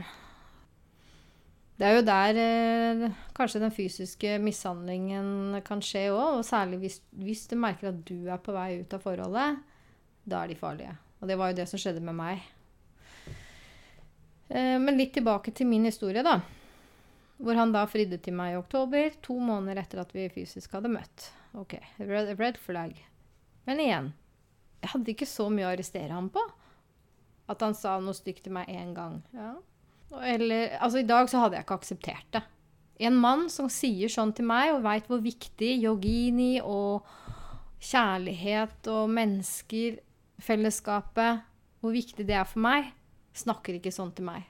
[1.77, 7.01] Det er jo der eh, kanskje den fysiske mishandlingen kan skje òg, og særlig hvis,
[7.21, 9.59] hvis du merker at du er på vei ut av forholdet.
[10.27, 10.95] Da er de farlige.
[11.21, 12.47] Og det var jo det som skjedde med meg.
[14.49, 16.39] Eh, men litt tilbake til min historie, da.
[17.37, 20.95] Hvor han da fridde til meg i oktober, to måneder etter at vi fysisk hadde
[20.97, 21.29] møtt.
[21.61, 22.97] Ok, red, red flag.
[23.69, 24.13] Men igjen,
[24.81, 26.41] jeg hadde ikke så mye å arrestere ham på.
[27.53, 29.21] At han sa noe stygt til meg én gang.
[29.37, 29.53] Ja.
[30.15, 32.43] Eller, altså I dag så hadde jeg ikke akseptert det.
[33.07, 37.05] En mann som sier sånn til meg, og veit hvor viktig yogini og
[37.83, 39.99] kjærlighet og mennesker,
[40.43, 41.43] fellesskapet,
[41.81, 42.89] hvor viktig det er for meg,
[43.37, 44.47] snakker ikke sånn til meg.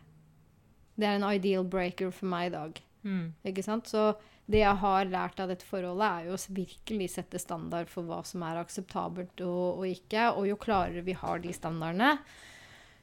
[0.97, 2.79] Det er en ideal breaker for meg i dag.
[3.07, 3.27] Mm.
[3.51, 3.91] Ikke sant?
[3.91, 4.13] Så
[4.47, 8.21] det jeg har lært av dette forholdet, er jo å virkelig sette standard for hva
[8.27, 10.29] som er akseptabelt og, og ikke.
[10.39, 12.15] Og jo klarere vi har de standardene,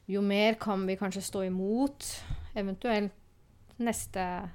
[0.08, 2.08] jo mer kan vi kanskje stå imot
[2.54, 3.12] eventuelt
[3.78, 4.50] neste,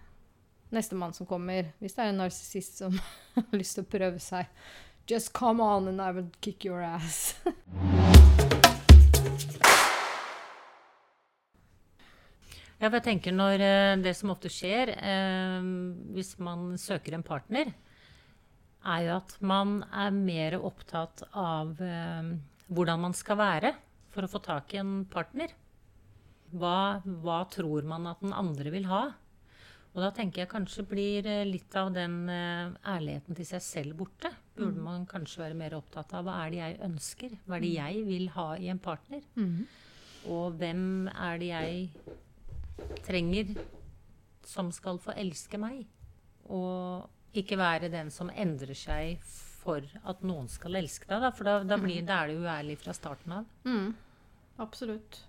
[0.92, 1.72] mann som kommer.
[1.78, 2.98] Hvis det er en narsissist som
[3.34, 4.50] har lyst til å prøve seg.
[5.08, 7.38] Just come on and I will kick your ass.
[12.78, 15.64] Ja, for jeg tenker når eh, det som ofte skjer eh,
[16.14, 17.72] hvis man søker en partner,
[18.87, 22.37] er jo at man er mer opptatt av eh,
[22.70, 23.72] hvordan man skal være
[24.14, 25.50] for å få tak i en partner.
[26.56, 29.02] Hva, hva tror man at den andre vil ha?
[29.94, 33.98] Og da tenker jeg kanskje blir eh, litt av den eh, ærligheten til seg selv
[33.98, 34.30] borte.
[34.56, 37.37] Burde man kanskje være mer opptatt av hva er det jeg ønsker?
[37.46, 39.24] Hva er det jeg vil ha i en partner?
[40.28, 42.16] Og hvem er det jeg
[43.06, 43.54] trenger
[44.48, 45.84] som skal få elske meg.
[46.48, 51.22] Og ikke være den som endrer seg for at noen skal elske deg.
[51.26, 53.48] Da, for da, da, blir, da er det uærlig fra starten av.
[53.68, 53.90] Mm,
[54.64, 55.20] absolutt.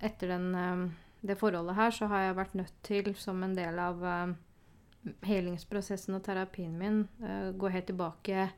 [0.00, 3.78] Etter den, eh, det forholdet her, så har jeg vært nødt til, som en del
[3.82, 4.34] av eh,
[5.26, 8.48] helingsprosessen og terapien min, eh, gå helt tilbake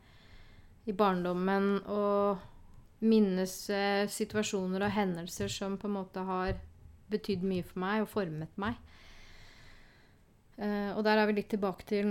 [0.88, 2.40] i barndommen og
[3.00, 3.52] minnes
[4.12, 6.58] situasjoner og hendelser som på en måte har
[7.12, 8.76] betydd mye for meg og formet meg.
[10.60, 12.10] Og der er vi litt tilbake til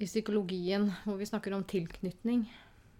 [0.00, 2.46] i psykologien, hvor vi snakker om tilknytning.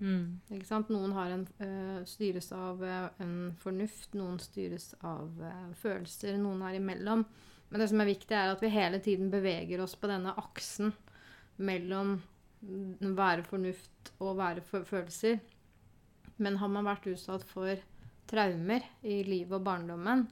[0.01, 0.41] Mm.
[0.89, 6.79] Noen en, uh, styres av uh, en fornuft, noen styres av uh, følelser, noen er
[6.81, 7.27] imellom.
[7.71, 10.95] Men det som er viktig, er at vi hele tiden beveger oss på denne aksen
[11.61, 12.17] mellom
[12.61, 15.39] være fornuft og være følelser.
[16.41, 17.77] Men har man vært utsatt for
[18.31, 20.27] traumer i livet og barndommen,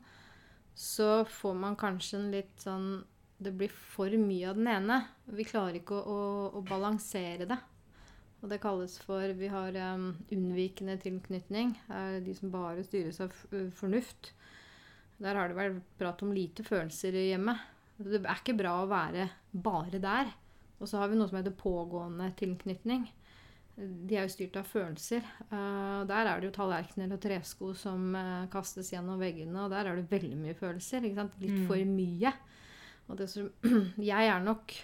[0.78, 2.90] så får man kanskje en litt sånn
[3.38, 4.94] Det blir for mye av den ene.
[5.30, 6.22] Vi klarer ikke å, å,
[6.58, 7.58] å balansere det.
[8.42, 11.72] Og det kalles for Vi har um, unnvikende tilknytning.
[11.90, 13.32] Er de som bare styres av
[13.74, 14.32] fornuft.
[15.18, 17.58] Der har det vært prat om lite følelser i hjemmet.
[17.98, 20.30] Det er ikke bra å være bare der.
[20.78, 23.08] Og så har vi noe som heter pågående tilknytning.
[23.78, 25.26] De er jo styrt av følelser.
[25.50, 29.90] Uh, der er det jo tallerkener og tresko som uh, kastes gjennom veggene, og der
[29.90, 31.02] er det veldig mye følelser.
[31.02, 31.66] Litt Mm.
[31.66, 32.32] for mye.
[33.08, 33.50] Og det som
[34.12, 34.74] Jeg er nok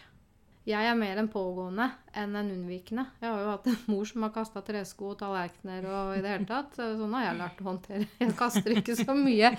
[0.65, 3.03] jeg er mer en pågående enn en unnvikende.
[3.21, 6.31] Jeg har jo hatt en mor som har kasta tresko og tallerkener og i det
[6.33, 6.79] hele tatt.
[6.79, 8.07] Sånn har jeg lært å håndtere.
[8.23, 9.51] Jeg kaster ikke så mye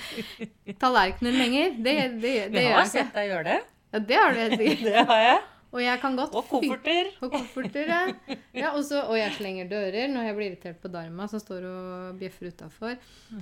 [0.81, 1.75] tallerkener lenger.
[1.77, 2.93] Det, det, det, Jeg gjør har jeg ikke.
[2.95, 3.57] sett deg gjøre det.
[3.95, 4.87] Ja, det har du helt sikkert.
[4.95, 5.43] Det har jeg.
[5.75, 7.07] Og jeg kan godt Og kofferter.
[7.19, 8.35] og kofferter, ja.
[8.55, 12.19] ja også, og jeg slenger dører når jeg blir irritert på Dharma, som står og
[12.21, 12.95] bjeffer utafor.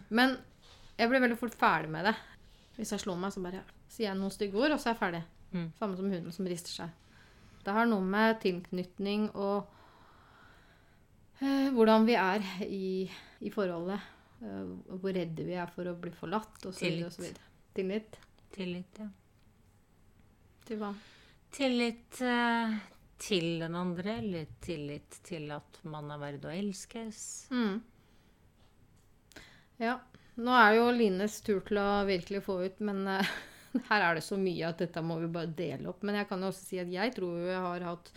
[0.10, 0.34] Men
[0.97, 2.15] jeg blir veldig fort ferdig med det.
[2.80, 3.62] Hvis jeg slår meg, så bare
[3.93, 5.21] sier jeg noen stygge ord, og så er jeg ferdig.
[5.54, 5.67] Mm.
[5.78, 6.95] Samme som hunden som rister seg.
[7.63, 9.69] Det har noe med tilknytning og
[11.39, 12.88] eh, hvordan vi er i,
[13.39, 14.02] i forholdet.
[14.43, 16.84] eh, hvor redde vi er for å bli forlatt osv.
[16.84, 17.39] Tillit.
[17.73, 18.19] Tillit
[18.54, 19.08] Tillit, ja.
[20.67, 20.91] til hva?
[21.56, 22.76] Tillit eh,
[23.23, 27.23] til den andre, eller tillit til at man er verd å elskes.
[27.49, 27.80] Mm.
[29.82, 29.95] Ja.
[30.36, 33.06] Nå er det jo Lines tur til å virkelig få ut, men
[33.89, 36.03] her er det så mye at dette må vi bare dele opp.
[36.05, 38.13] Men jeg kan jo også si at jeg tror jeg har hatt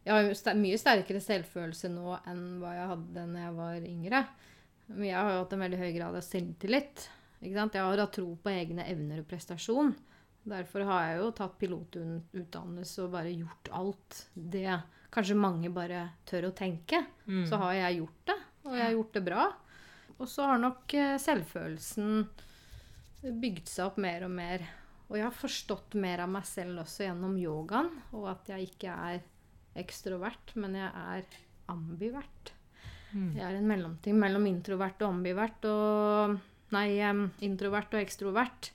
[0.00, 4.22] Jeg har mye sterkere selvfølelse nå enn hva jeg hadde da jeg var yngre.
[4.90, 7.08] Men jeg har jo hatt en veldig høy grad av selvtillit.
[7.40, 9.92] Jeg har hatt tro på egne evner og prestasjon.
[10.50, 14.80] Derfor har jeg jo tatt pilotutdannelse og bare gjort alt det
[15.12, 17.02] kanskje mange bare tør å tenke.
[17.26, 17.44] Mm.
[17.48, 19.46] Så har jeg gjort det, og jeg har gjort det bra.
[20.20, 22.24] Og så har nok eh, selvfølelsen
[23.40, 24.64] bygd seg opp mer og mer.
[25.10, 28.94] Og jeg har forstått mer av meg selv også gjennom yogaen, og at jeg ikke
[29.10, 29.22] er
[29.80, 31.38] ekstrovert, men jeg er
[31.70, 32.52] ambivert.
[33.10, 33.32] Mm.
[33.34, 36.38] Jeg er en mellomting mellom introvert og ambivert og
[36.70, 37.00] Nei,
[37.42, 38.70] introvert og ekstrovert.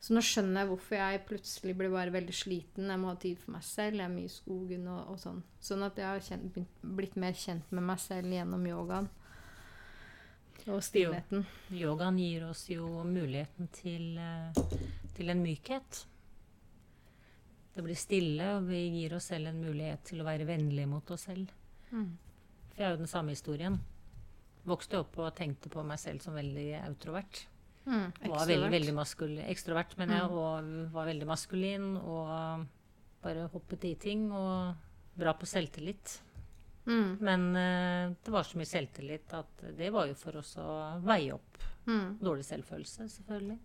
[0.00, 2.88] Så nå skjønner jeg hvorfor jeg plutselig blir bare veldig sliten.
[2.88, 3.98] Jeg må ha tid for meg selv.
[4.00, 5.42] Jeg er mye i skogen og, og sånn.
[5.60, 9.10] Sånn at jeg har kjent, blitt mer kjent med meg selv gjennom yogaen.
[10.68, 11.44] Og stillheten.
[11.72, 14.52] Yogaen gir oss jo muligheten til, eh,
[15.16, 16.04] til en mykhet.
[17.74, 21.10] Det blir stille, og vi gir oss selv en mulighet til å være vennlige mot
[21.14, 21.48] oss selv.
[21.92, 22.10] Mm.
[22.70, 23.78] For jeg har jo den samme historien.
[24.66, 27.46] Vokste opp og tenkte på meg selv som veldig outrovert.
[27.86, 28.10] Mm.
[28.28, 30.30] Var veldig, veldig maskul ekstrovert, men jeg, Mm.
[30.30, 31.96] og var veldig maskulin.
[31.96, 32.66] Og
[33.22, 34.30] bare hoppet i ting.
[34.32, 34.76] Og
[35.16, 36.20] bra på selvtillit.
[36.90, 37.10] Mm.
[37.22, 40.70] Men uh, det var så mye selvtillit at det var jo for oss å
[41.06, 41.46] veie opp
[41.86, 42.18] Mm.
[42.20, 43.56] dårlig selvfølelse, selvfølgelig.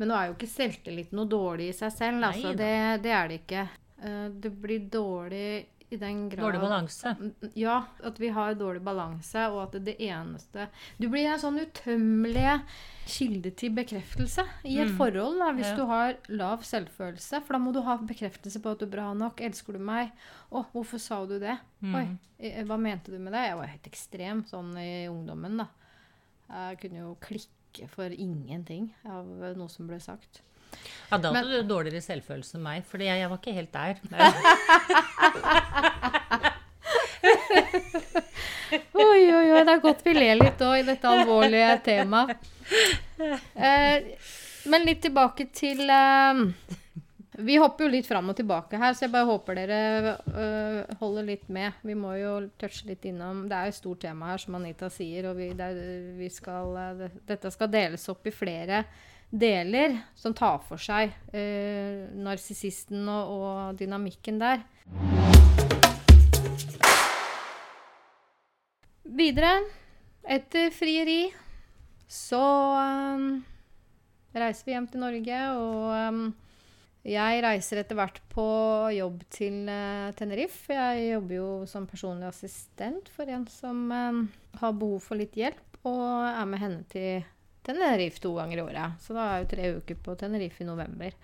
[0.00, 2.24] Men nå er jo ikke selvtillit noe dårlig i seg selv.
[2.24, 2.48] Altså.
[2.48, 2.56] Nei.
[2.58, 3.64] Det, det er det ikke.
[4.02, 5.48] Uh, Det blir dårlig
[5.92, 7.12] i den grad Dårlig balanse.
[7.54, 12.62] Ja, at vi har dårlig balanse, og at det eneste Du blir en sånn utømmelig
[13.06, 14.96] kilde til bekreftelse i et Mm.
[14.96, 15.76] forhold da, hvis Ja.
[15.76, 17.42] du har lav selvfølelse.
[17.44, 19.40] For da må du ha bekreftelse på at du er bra nok.
[19.40, 20.12] Elsker du meg?
[20.52, 21.58] Å, hvorfor sa du det?
[21.82, 21.94] Mm.
[21.94, 23.48] Oi, eh, hva mente du med det?
[23.48, 25.68] Jeg var helt ekstrem sånn i ungdommen, da.
[26.48, 29.26] Jeg kunne jo klikke for ingenting av
[29.56, 30.42] noe som ble sagt.
[31.10, 33.72] Ja, da Men- hadde du dårligere selvfølelse enn meg, for jeg, jeg var ikke helt
[33.72, 33.94] der.
[38.72, 42.46] Oi, oi, oi, det er godt vi ler litt òg i dette alvorlige temaet.
[43.20, 43.96] Eh,
[44.72, 46.40] men litt tilbake til eh,
[47.44, 49.80] Vi hopper jo litt fram og tilbake her, så jeg bare håper dere
[50.32, 51.76] eh, holder litt med.
[51.84, 54.88] Vi må jo touche litt innom Det er jo et stort tema her, som Anita
[54.92, 55.68] sier, og vi, det,
[56.18, 58.84] vi skal, eh, det, dette skal deles opp i flere
[59.32, 64.60] deler som tar for seg eh, narsissisten og, og dynamikken der.
[69.12, 69.56] Videre,
[70.24, 71.26] etter frieri,
[72.08, 72.44] så
[73.16, 73.26] um,
[74.36, 76.22] reiser vi hjem til Norge, og um,
[77.08, 78.46] jeg reiser etter hvert på
[78.94, 80.72] jobb til uh, Tenerife.
[80.76, 84.24] Jeg jobber jo som personlig assistent for en som um,
[84.60, 87.24] har behov for litt hjelp, og er med henne til
[87.66, 88.98] Tenerife to ganger i året.
[89.02, 91.14] Så da er jo tre uker på Tenerife i november.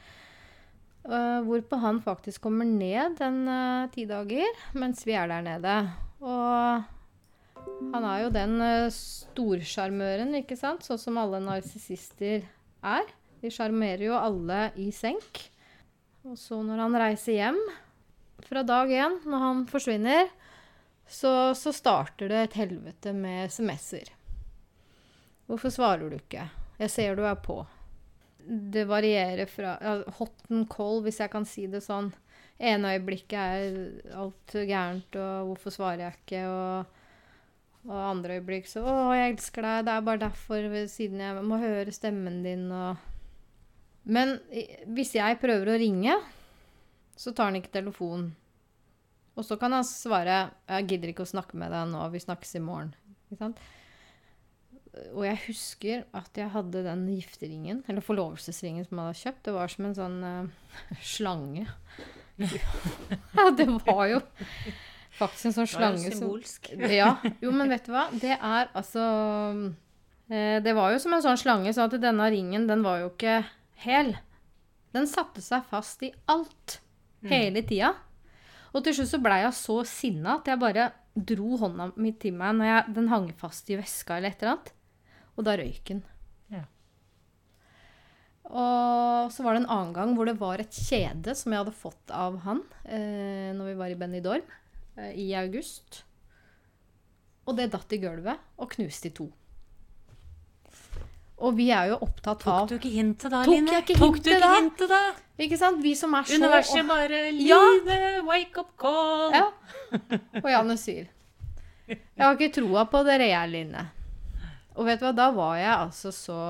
[1.08, 5.76] Uh, hvorpå han faktisk kommer ned en uh, ti dager mens vi er der nede.
[6.20, 6.82] Og
[7.94, 10.84] han er jo den uh, storsjarmøren, ikke sant?
[10.84, 12.44] Sånn som alle narsissister
[12.84, 13.14] er.
[13.38, 15.46] De sjarmerer jo alle i senk.
[16.26, 17.60] Og så når han reiser hjem,
[18.44, 20.28] fra dag én, når han forsvinner,
[21.08, 24.12] så, så starter det et helvete med SMS-er.
[25.48, 26.44] Hvorfor svarer du ikke?
[26.78, 27.62] Jeg ser du er på.
[28.48, 29.76] Det varierer fra
[30.18, 32.12] hot and cold, hvis jeg kan si det sånn.
[32.58, 36.40] ene øyeblikket er alt gærent, og hvorfor svarer jeg ikke?
[36.50, 36.96] Og,
[37.86, 39.84] og andre øyeblikk så 'Å, jeg elsker deg.
[39.84, 42.96] Det er bare derfor, siden jeg må høre stemmen din', og
[44.04, 44.40] Men
[44.88, 46.14] hvis jeg prøver å ringe,
[47.16, 48.34] så tar han ikke telefonen.
[49.36, 52.10] Og så kan han svare 'Jeg gidder ikke å snakke med deg nå.
[52.10, 52.94] Vi snakkes i morgen'.
[53.30, 53.58] Ikke sant?
[55.14, 59.42] Og jeg husker at jeg hadde den gifteringen, eller forlovelsesringen som jeg hadde kjøpt.
[59.48, 61.66] Det var som en sånn uh, slange.
[62.38, 64.20] ja, det var jo
[65.18, 66.70] faktisk en sånn Det var jo symbolsk.
[66.70, 67.10] som ja.
[67.42, 68.06] Jo, men vet du hva?
[68.14, 69.04] Det er altså
[70.30, 73.10] eh, Det var jo som en sånn slange, så at denne ringen, den var jo
[73.10, 73.40] ikke
[73.82, 74.14] hel.
[74.94, 76.78] Den satte seg fast i alt.
[77.26, 77.96] Hele tida.
[78.70, 82.36] Og til slutt så blei jeg så sinna at jeg bare dro hånda mi til
[82.38, 84.74] meg når jeg, den hang fast i veska eller et eller annet.
[85.38, 86.02] Og da røyk han.
[86.52, 86.64] Ja.
[88.48, 91.76] Og så var det en annen gang hvor det var et kjede som jeg hadde
[91.76, 94.46] fått av han eh, når vi var i Benidorm
[94.98, 96.02] eh, i august.
[97.48, 99.28] Og det datt i gulvet og knuste i to.
[101.38, 103.74] Og vi er jo opptatt av Tok du ikke hintet da, Tok Line?
[103.76, 104.54] jeg ikke Tok du ikke da?
[104.56, 105.02] hintet da?
[105.38, 105.78] Ikke sant?
[105.84, 107.60] Vi som er så Universet bare Ja.
[108.26, 109.36] Wake up call.
[109.36, 109.44] Ja.
[110.42, 111.06] Og Janne sier
[111.86, 113.84] Jeg har ikke troa på dere, jeg, Line.
[114.78, 116.42] Og vet du hva, da var jeg altså så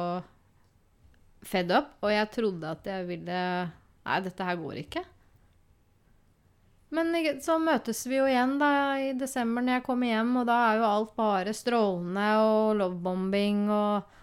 [1.48, 3.38] fed up, og jeg trodde at jeg ville
[4.08, 5.02] Nei, dette her går ikke.
[6.96, 7.12] Men
[7.44, 10.78] så møtes vi jo igjen da i desember når jeg kommer hjem, og da er
[10.78, 14.14] jo alt bare strålende og lovebombing og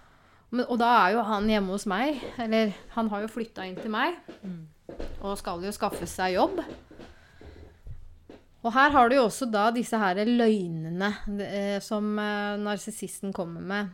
[0.56, 2.22] Og da er jo han hjemme hos meg.
[2.40, 4.16] Eller han har jo flytta inn til meg.
[5.20, 6.62] Og skal jo skaffe seg jobb.
[8.66, 11.12] Og her har du jo også da disse her løgnene
[11.46, 13.94] eh, som eh, narsissisten kommer med.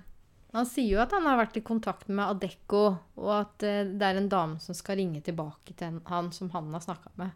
[0.56, 2.86] Han sier jo at han har vært i kontakt med Adecco,
[3.20, 6.72] og at eh, det er en dame som skal ringe tilbake til han som han
[6.76, 7.36] har snakka med.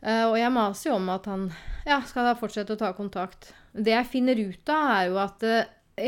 [0.00, 1.48] Eh, og jeg maser jo om at han
[1.84, 3.52] ja, skal da fortsette å ta kontakt.
[3.72, 5.58] Det jeg finner ut av, er jo at det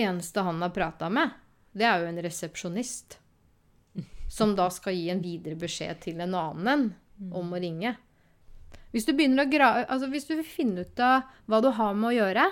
[0.00, 1.36] eneste han har prata med,
[1.76, 3.18] det er jo en resepsjonist.
[4.30, 6.92] Som da skal gi en videre beskjed til en annen
[7.34, 7.96] om å ringe.
[8.91, 11.95] Hvis du begynner å gra altså hvis du vil finne ut av hva du har
[11.95, 12.47] med å gjøre,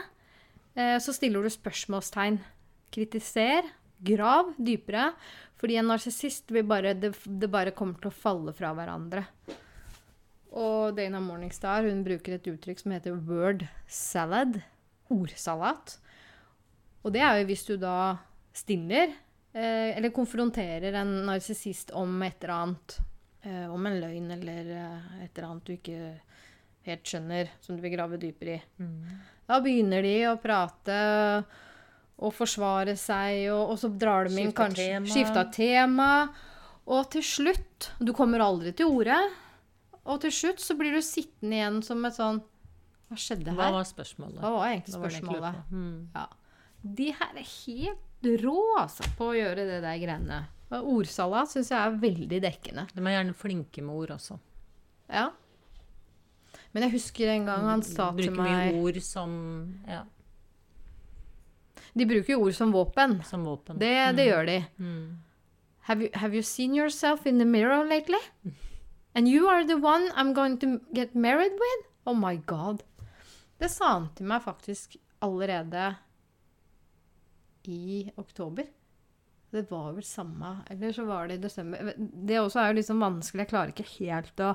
[0.79, 2.39] eh, så stiller du spørsmålstegn.
[2.95, 3.67] Kritiser,
[3.99, 5.13] grav dypere.
[5.59, 9.25] Fordi en narsissist vil bare det, det bare kommer til å falle fra hverandre.
[10.55, 14.61] Og Dana Morningstar hun bruker et uttrykk som heter word salad.
[15.13, 15.99] Ordsalat.
[17.03, 18.19] Og det er jo hvis du da
[18.57, 22.99] stiller eh, eller konfronterer en narsissist om et eller annet.
[23.49, 25.99] Eh, om en løgn eller eh, et eller annet du ikke
[26.89, 28.61] helt skjønner, som du vil grave dypere i.
[28.83, 29.17] Mm.
[29.49, 30.99] Da begynner de å prate
[32.19, 35.13] og forsvare seg, og, og så drar de inn kanskje tema.
[35.13, 36.11] Skifta tema.
[36.89, 39.17] Og til slutt Du kommer aldri til orde.
[40.09, 42.41] Og til slutt så blir du sittende igjen som et sånn
[43.09, 43.75] Hva skjedde Hva her?
[43.77, 44.41] var spørsmålet?
[44.41, 45.73] Hva var egentlig Det var det spørsmålet?
[45.73, 45.99] Mm.
[46.17, 46.27] Ja.
[46.99, 50.41] De her er helt rå, altså, på å gjøre det der greiene.
[50.71, 52.87] Ordsalat syns jeg er veldig dekkende.
[52.93, 54.37] De er gjerne flinke med ord også.
[55.09, 55.31] Ja.
[56.75, 59.33] Men jeg husker en gang han sa til meg Bruker mye ord som,
[59.89, 60.03] ja,
[61.97, 63.23] De bruker jo ord som våpen.
[63.25, 63.79] som våpen.
[63.81, 64.59] Det, det gjør de.
[64.77, 65.19] Mm.
[65.89, 68.21] Have you, have you seen yourself in the mirror lately?
[69.15, 71.89] And you are the one I'm going to get married with?
[72.07, 72.83] Oh my god.
[73.59, 75.95] Det sa han til meg faktisk allerede
[77.65, 78.69] i oktober.
[79.51, 81.93] Det var vel samme Eller så var det i desember.
[81.97, 83.47] Det også er jo liksom vanskelig.
[83.47, 84.51] Jeg klarer ikke helt å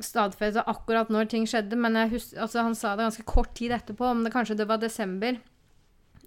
[0.00, 3.74] stadfeste akkurat når ting skjedde, men jeg hus altså han sa det ganske kort tid
[3.76, 5.36] etterpå, om det kanskje det var desember.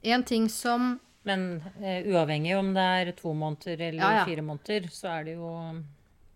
[0.04, 4.26] En ting som Men eh, uavhengig om det er to måneder eller Ja, ja.
[4.28, 5.50] fire måneder, så er det jo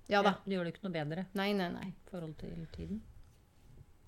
[0.07, 0.38] Ja da.
[0.45, 1.89] Det gjør det ikke noe bedre Nei, nei, nei.
[1.91, 3.01] i forhold til tiden.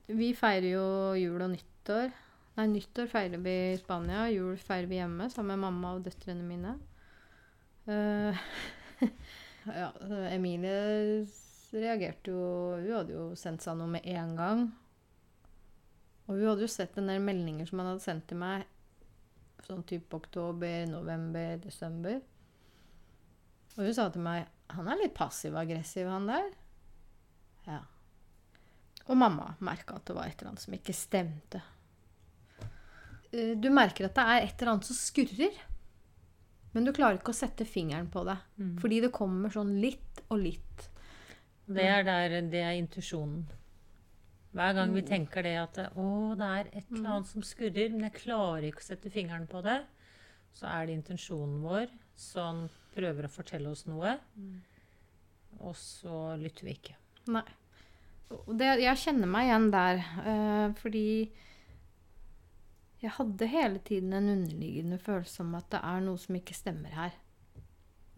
[0.08, 0.86] Vi feirer jo
[1.20, 2.14] jul og nyttår.
[2.58, 4.24] Nei, nyttår feirer vi i Spania.
[4.32, 6.78] Jul feirer vi hjemme sammen med mamma og døtrene mine.
[7.90, 8.42] Eh,
[9.82, 9.90] ja,
[10.30, 11.26] Emilie
[11.74, 12.44] reagerte jo
[12.78, 14.66] Hun hadde jo sendt seg noe med en gang.
[16.28, 18.68] Og hun hadde jo sett en del meldinger som han hadde sendt til meg
[19.66, 22.20] sånn type oktober, november, desember.
[23.76, 26.52] Og hun sa til meg Han er litt passiv-aggressiv, han der.
[27.66, 27.80] Ja.
[29.10, 31.62] Og mamma merka at det var et eller annet som ikke stemte.
[33.34, 35.58] Eh, Du merker at det er et eller annet som skurrer.
[36.74, 38.38] Men du klarer ikke å sette fingeren på det.
[38.60, 38.76] Mm.
[38.82, 40.90] Fordi det kommer sånn litt og litt.
[41.70, 43.46] Det er der det er intuisjonen.
[44.54, 44.96] Hver gang Mm.
[44.96, 48.64] vi tenker det at å, det er et eller annet som skurrer, men jeg klarer
[48.70, 49.84] ikke å sette fingeren på det,
[50.54, 54.62] så er det intensjonen vår som prøver å fortelle oss noe, Mm.
[55.62, 56.96] og så lytter vi ikke.
[57.28, 57.44] Nei.
[58.30, 60.02] Det, jeg kjenner meg igjen der.
[60.26, 61.32] Uh, fordi
[63.00, 66.96] jeg hadde hele tiden en underliggende følelse om at det er noe som ikke stemmer
[66.96, 67.14] her.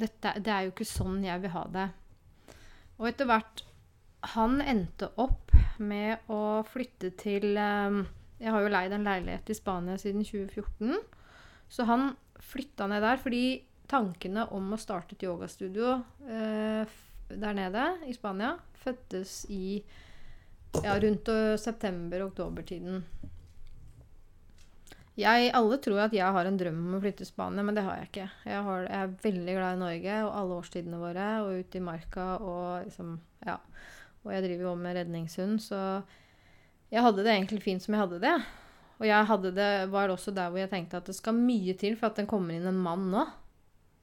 [0.02, 1.90] Dette, det er jo ikke sånn jeg vil ha det.
[2.98, 3.68] Og etter hvert
[4.36, 5.50] Han endte opp
[5.82, 7.96] med å flytte til eh,
[8.38, 11.00] Jeg har jo leid en leilighet i Spania siden 2014.
[11.72, 12.12] Så han
[12.42, 13.46] flytta ned der fordi
[13.90, 15.96] tankene om å starte et yogastudio
[16.30, 16.94] eh,
[17.32, 19.82] der nede i Spania fødtes i
[20.84, 23.02] ja, rundt eh, september-oktober-tiden.
[25.20, 27.84] Jeg, alle tror at jeg har en drøm om å flytte til Spania, men det
[27.84, 28.28] har jeg ikke.
[28.47, 31.84] Jeg, har, jeg er veldig glad i Norge og alle årstidene våre, og ute i
[31.84, 33.57] marka og liksom Ja.
[34.22, 35.78] Og jeg driver jo med redningshund, så
[36.93, 38.36] jeg hadde det egentlig fint som jeg hadde det.
[39.01, 41.95] Og jeg hadde det, var også der hvor jeg tenkte at det skal mye til
[41.97, 43.26] for at den kommer inn en mann nå.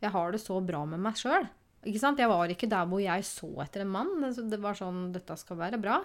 [0.03, 1.47] Jeg har det så bra med meg sjøl.
[1.87, 2.19] Ikke sant?
[2.19, 4.11] Jeg var ikke der hvor jeg så etter en mann.
[4.25, 6.01] Det, det var sånn Dette skal være bra.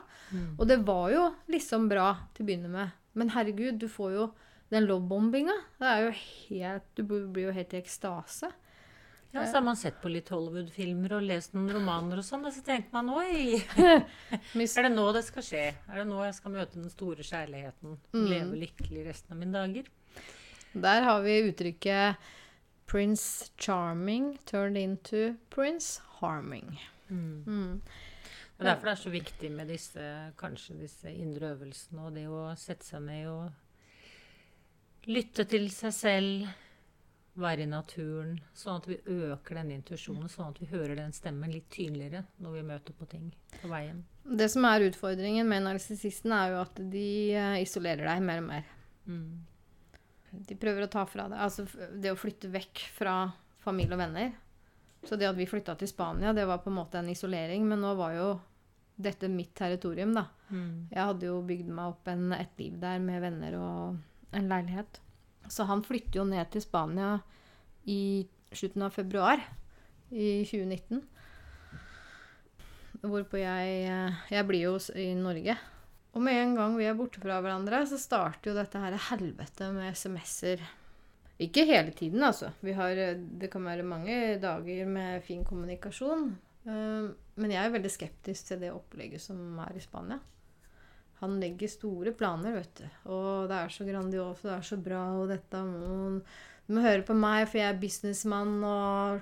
[0.60, 2.93] Og det var jo liksom bra til å begynne med.
[3.18, 4.28] Men herregud, du får jo
[4.72, 8.51] Den lovebombinga, det er jo helt Du blir jo helt i ekstase.
[9.34, 12.53] Ja, så har man sett på litt Hollywood-filmer og lest noen romaner og sånn, og
[12.53, 13.57] så tenker man oi
[14.61, 15.64] Er det nå det skal skje?
[15.89, 17.97] Er det nå jeg skal møte den store kjærligheten?
[18.14, 19.89] Leve lykkelig resten av mine dager?
[20.86, 22.30] Der har vi uttrykket
[22.86, 26.78] 'Prince Charming turned into Prince Harming'.
[27.09, 27.82] Mm.
[28.59, 32.53] er derfor det er så viktig med disse, kanskje disse indre øvelsene, og det å
[32.55, 33.49] sette seg ned og
[35.10, 36.51] lytte til seg selv,
[37.34, 41.49] være i naturen, sånn at vi øker den intuisjonen, sånn at vi hører den stemmen
[41.49, 44.04] litt tydeligere når vi møter på ting på veien.
[44.24, 48.47] Det som er utfordringen med narsissisten, er jo at de eh, isolerer deg mer og
[48.51, 48.70] mer.
[49.10, 49.26] Mm.
[50.45, 51.66] De prøver å ta fra deg Altså
[51.99, 53.18] det å flytte vekk fra
[53.66, 54.32] familie og venner.
[55.04, 57.82] Så det at vi flytta til Spania, det var på en måte en isolering, men
[57.84, 58.30] nå var jo
[58.95, 60.28] dette mitt territorium, da.
[60.54, 60.88] Mm.
[60.93, 64.01] Jeg hadde jo bygd meg opp en, et liv der med venner og
[64.34, 65.00] en leilighet.
[65.52, 67.18] Så han flytter jo ned til Spania
[67.90, 69.42] i slutten av februar
[70.14, 71.02] i 2019.
[73.04, 75.58] Hvorpå jeg Jeg blir jo i Norge.
[76.14, 79.72] Og med en gang vi er borte fra hverandre, så starter jo dette her helvete
[79.74, 80.62] med SMS-er.
[81.42, 82.52] Ikke hele tiden, altså.
[82.78, 86.38] Har, eh, det kan være mange dager med fin kommunikasjon.
[86.68, 90.20] Eh, Men jeg er veldig skeptisk til det opplegget som er i Spania.
[91.24, 92.88] Han legger store planer, vet du.
[93.16, 96.20] Og det er så grandiose, det er så bra, og dette må
[96.68, 99.22] Du må høre på meg, for jeg er businessmann, og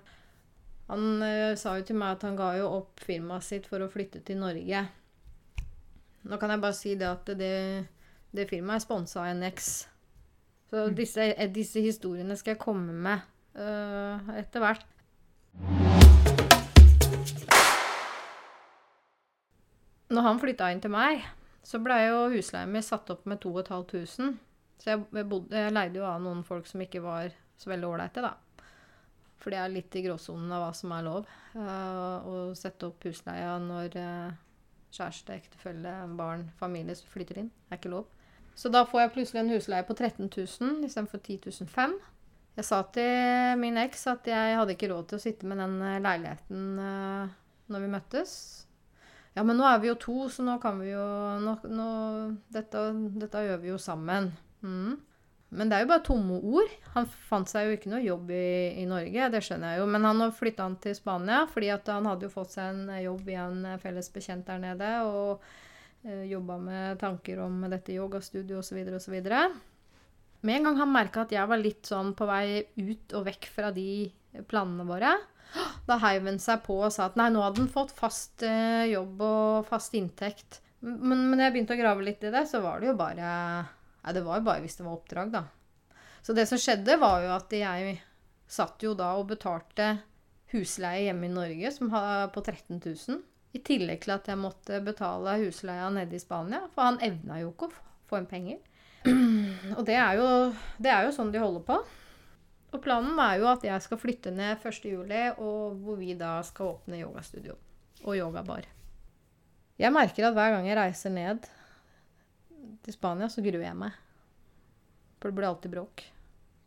[0.91, 3.87] Han eh, sa jo til meg at han ga jo opp firmaet sitt for å
[3.89, 4.81] flytte til Norge.
[6.27, 7.53] Nå kan jeg bare si det at det,
[8.35, 9.69] det firmaet er sponsa av NX.
[10.71, 13.23] Så disse, eh, disse historiene skal jeg komme med
[13.55, 14.85] uh, etter hvert.
[20.11, 21.23] Når han flytta inn til meg,
[21.63, 24.37] så blei jo husleien min satt opp med 2500.
[24.81, 28.23] Så jeg, bodde, jeg leide jo av noen folk som ikke var så veldig ålreite,
[28.25, 28.33] da.
[29.41, 31.27] For det er litt i gråsonen av hva som er lov.
[31.57, 34.39] eh, å sette opp husleia når eh,
[34.93, 37.51] kjæreste, ektefelle, barn, familie flytter inn.
[37.67, 38.09] Det er ikke lov.
[38.57, 42.09] Så da får jeg plutselig en husleie på 13 000 istedenfor 10 500.
[42.57, 45.77] Jeg sa til min eks at jeg hadde ikke råd til å sitte med den
[45.85, 46.65] eh, leiligheten
[47.71, 48.33] når vi møttes.
[49.37, 51.05] Ja, men nå er vi jo to, så nå kan vi jo
[51.39, 51.87] nå, nå,
[52.51, 52.83] dette,
[53.21, 54.33] dette gjør vi jo sammen.
[54.59, 54.99] Mm.
[55.51, 56.75] Men det er jo bare tomme ord.
[56.93, 59.87] Han fant seg jo ikke noe jobb i, i Norge, det skjønner jeg jo.
[59.91, 63.27] Men han har flytta han til Spania fordi han hadde jo fått seg en jobb
[63.31, 64.93] i en felles bekjent der nede.
[65.07, 65.43] Og
[66.07, 68.79] eh, jobba med tanker om dette yogastudio osv.
[68.95, 69.17] osv.
[70.41, 73.51] Med en gang han merka at jeg var litt sånn på vei ut og vekk
[73.51, 73.91] fra de
[74.47, 75.11] planene våre,
[75.87, 78.87] da heiv han seg på og sa at nei, nå hadde han fått fast eh,
[78.91, 80.61] jobb og fast inntekt.
[80.81, 83.31] Men, men jeg begynte å grave litt i det, så var det jo bare
[84.01, 85.43] Nei, det var jo bare hvis det var oppdrag, da.
[86.25, 87.99] Så det som skjedde, var jo at jeg
[88.49, 89.91] satt jo da og betalte
[90.55, 93.21] husleie hjemme i Norge som på 13 000.
[93.53, 96.63] I tillegg til at jeg måtte betale husleia nede i Spania.
[96.73, 97.75] For han evna jo ikke å
[98.09, 98.57] få inn penger.
[99.77, 100.27] Og det er, jo,
[100.81, 101.77] det er jo sånn de holder på.
[102.71, 104.85] Og planen er jo at jeg skal flytte ned 1.
[104.87, 107.57] juli, og hvor vi da skal åpne yogastudio
[108.05, 108.67] og yogabar.
[109.81, 111.45] Jeg merker at hver gang jeg reiser ned
[112.85, 113.97] til Spania, så gruer jeg meg.
[115.19, 116.03] For det blir alltid bråk.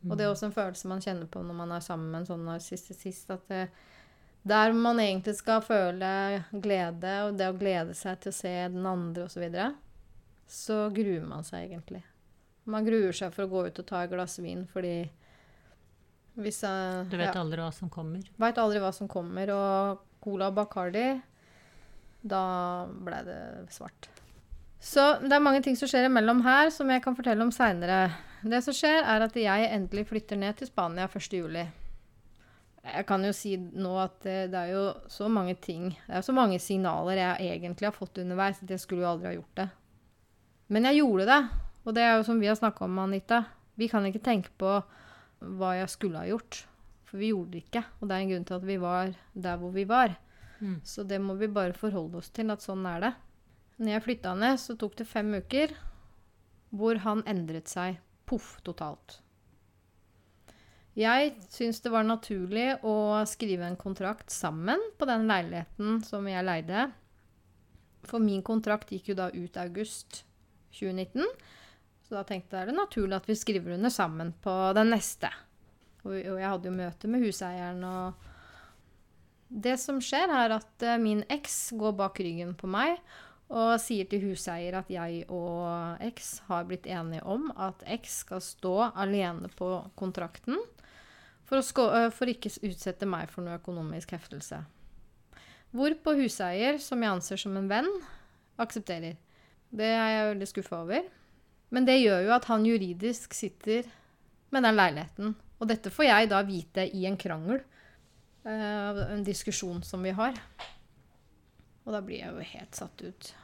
[0.05, 2.29] Og det er også en følelse man kjenner på når man er sammen med en
[2.29, 3.31] sånn narsissist.
[3.33, 3.63] At det,
[4.45, 6.11] der man egentlig skal føle
[6.53, 9.71] glede, og det å glede seg til å se den andre osv., så, videre,
[10.45, 12.03] så gruer man seg egentlig.
[12.69, 14.99] Man gruer seg for å gå ut og ta et glass vin fordi
[16.35, 18.25] hvis jeg, Du vet ja, aldri hva som kommer.
[18.41, 19.53] Veit aldri hva som kommer.
[19.55, 21.07] Og Cola og Bacardi
[22.25, 22.45] Da
[22.89, 23.41] ble det
[23.75, 24.09] svart.
[24.85, 28.11] Så det er mange ting som skjer imellom her, som jeg kan fortelle om seinere.
[28.45, 31.63] Det som skjer, er at jeg endelig flytter ned til Spania 1.7.
[32.85, 36.25] Jeg kan jo si nå at det, det er jo så mange ting Det er
[36.27, 39.63] så mange signaler jeg egentlig har fått underveis at jeg skulle jo aldri ha gjort
[39.63, 39.69] det.
[40.69, 41.41] Men jeg gjorde det.
[41.85, 43.45] Og det er jo som vi har snakka om, Anita.
[43.81, 44.77] Vi kan ikke tenke på
[45.59, 46.65] hva jeg skulle ha gjort.
[47.09, 47.85] For vi gjorde det ikke.
[48.01, 49.13] Og det er en grunn til at vi var
[49.47, 50.17] der hvor vi var.
[50.61, 50.79] Mm.
[50.87, 53.13] Så det må vi bare forholde oss til, at sånn er det.
[53.79, 55.75] Når jeg flytta ned, så tok det fem uker
[56.75, 59.21] hvor han endret seg poff totalt.
[60.95, 66.47] Jeg syns det var naturlig å skrive en kontrakt sammen på den leiligheten som jeg
[66.47, 66.87] leide.
[68.07, 70.23] For min kontrakt gikk jo da ut august
[70.79, 71.27] 2019.
[72.05, 75.31] Så da tenkte jeg det er naturlig at vi skriver under sammen på den neste.
[76.05, 78.31] Og, jeg hadde jo møte med huseieren og
[79.49, 82.97] Det som skjer, er at eh, min eks går bak ryggen på meg
[83.55, 88.43] Og sier til huseier at jeg og eks har blitt enige om at eks skal
[88.43, 90.59] stå alene på kontrakten
[91.45, 94.63] for, å øh, for ikke utsette meg for noe økonomisk heftelse.
[95.77, 97.91] Hvorpå huseier, som jeg anser som en venn,
[98.61, 99.19] aksepterer.
[99.75, 101.07] Det er jeg veldig skuffa over.
[101.75, 103.89] Men det gjør jo at han juridisk sitter
[104.55, 105.35] med den leiligheten.
[105.59, 107.63] Og dette får jeg da vite i en krangel.
[108.45, 110.37] eh, en diskusjon som vi har.
[111.85, 113.35] Og da blir jeg jo helt satt ut.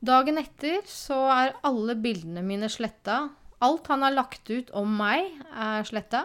[0.00, 3.28] Dagen etter så er alle bildene mine sletta.
[3.60, 6.24] Alt han har lagt ut om meg, er sletta.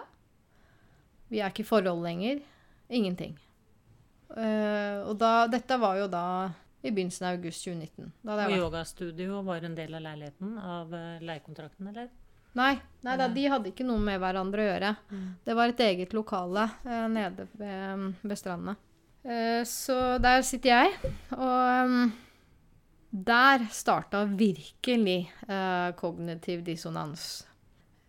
[1.28, 2.40] Vi er ikke i forhold lenger.
[2.90, 3.36] Ingenting.
[4.32, 6.26] Eh, og da, dette var jo da
[6.86, 8.12] i begynnelsen av august 2019.
[8.22, 12.10] Da hadde Og yogastudio var en del av leiligheten, av eh, leiekontrakten, eller?
[12.56, 12.74] Nei,
[13.04, 14.92] nei da, de hadde ikke noe med hverandre å gjøre.
[15.12, 15.24] Mm.
[15.44, 18.76] Det var et eget lokale eh, nede ved, ved stranda.
[19.26, 22.06] Eh, så der sitter jeg, og um,
[23.12, 25.18] der starta virkelig
[25.50, 27.46] eh, kognitiv dissonans.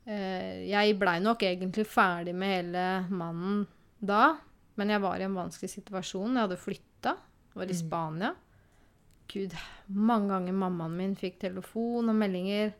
[0.06, 3.64] Eh, jeg blei nok egentlig ferdig med hele mannen
[3.98, 4.36] da,
[4.76, 6.34] men jeg var i en vanskelig situasjon.
[6.36, 7.16] Jeg hadde flytta,
[7.56, 7.80] var i Mm.
[7.80, 8.34] Spania.
[9.32, 9.54] Gud,
[9.86, 12.74] mange ganger mammaen min fikk telefon og meldinger.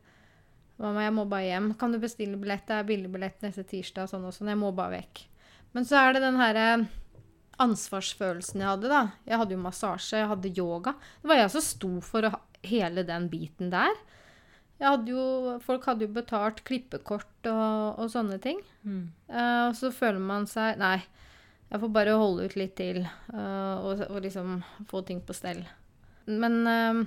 [0.76, 1.70] 'Mamma, jeg må bare hjem.
[1.80, 2.66] Kan du bestille billett?
[2.68, 4.52] Det er billigbillett neste tirsdag.' Sånn og sånn.
[4.52, 5.22] Jeg må bare vekk.
[5.72, 6.66] Men så er det den herre
[7.62, 9.02] ansvarsfølelsen jeg hadde, da.
[9.24, 10.92] Jeg hadde jo massasje, jeg hadde yoga.
[11.22, 12.28] Det var jeg som sto for
[12.66, 13.96] hele den biten der.
[14.76, 18.60] Jeg hadde jo, folk hadde jo betalt klippekort og, og sånne ting.
[18.84, 19.06] Mm.
[19.32, 20.98] Uh, og så føler man seg Nei,
[21.70, 25.64] jeg får bare holde ut litt til uh, og, og liksom få ting på stell.
[26.26, 27.02] Men eh,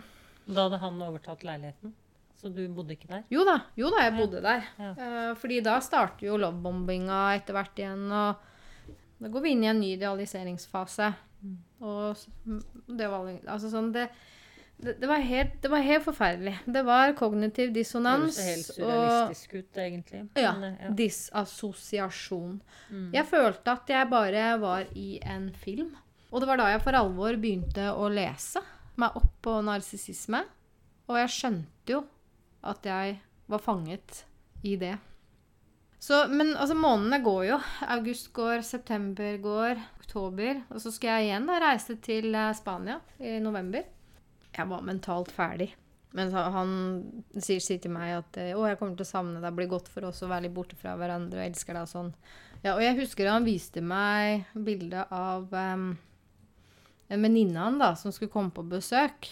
[0.50, 1.94] Da hadde han overtatt leiligheten,
[2.40, 3.26] så du bodde ikke der?
[3.34, 4.68] Jo da, jo da, jeg bodde der.
[4.80, 4.94] Ja.
[4.96, 9.70] Uh, fordi da starter jo lovebombinga etter hvert igjen, og da går vi inn i
[9.70, 11.12] en ny idealiseringsfase.
[11.44, 11.56] Mm.
[11.84, 14.08] Og det var altså sånn det,
[14.80, 16.56] det, det, var helt, det var helt forferdelig.
[16.66, 18.40] Det var kognitiv dissonans.
[18.40, 20.24] Det høres helt og surrealistisk ut, egentlig.
[20.40, 22.60] ja, eh, disassosiasjon.
[22.88, 23.08] Mm.
[23.20, 25.92] Jeg følte at jeg bare var i en film.
[26.32, 28.64] Og det var da jeg for alvor begynte å lese
[29.02, 30.44] meg opp på narsissisme.
[31.10, 32.04] Og jeg skjønte jo
[32.70, 33.20] at jeg
[33.50, 34.24] var fanget
[34.68, 34.96] i det.
[36.00, 37.60] Så, men altså, månedene går jo.
[37.92, 40.62] August går, september går, oktober.
[40.72, 43.84] Og så skal jeg igjen da reise til eh, Spania i november.
[44.56, 45.74] Jeg var mentalt ferdig.
[46.16, 46.72] Men han
[47.38, 49.72] sier, sier til meg at eh, å, jeg kommer til å savne deg, det blir
[49.76, 52.14] godt for oss å være litt borte fra hverandre og elsker deg og sånn.
[52.64, 55.92] Ja, og jeg husker han viste meg bildet av em,
[57.10, 59.32] en venninne han da, som skulle komme på besøk.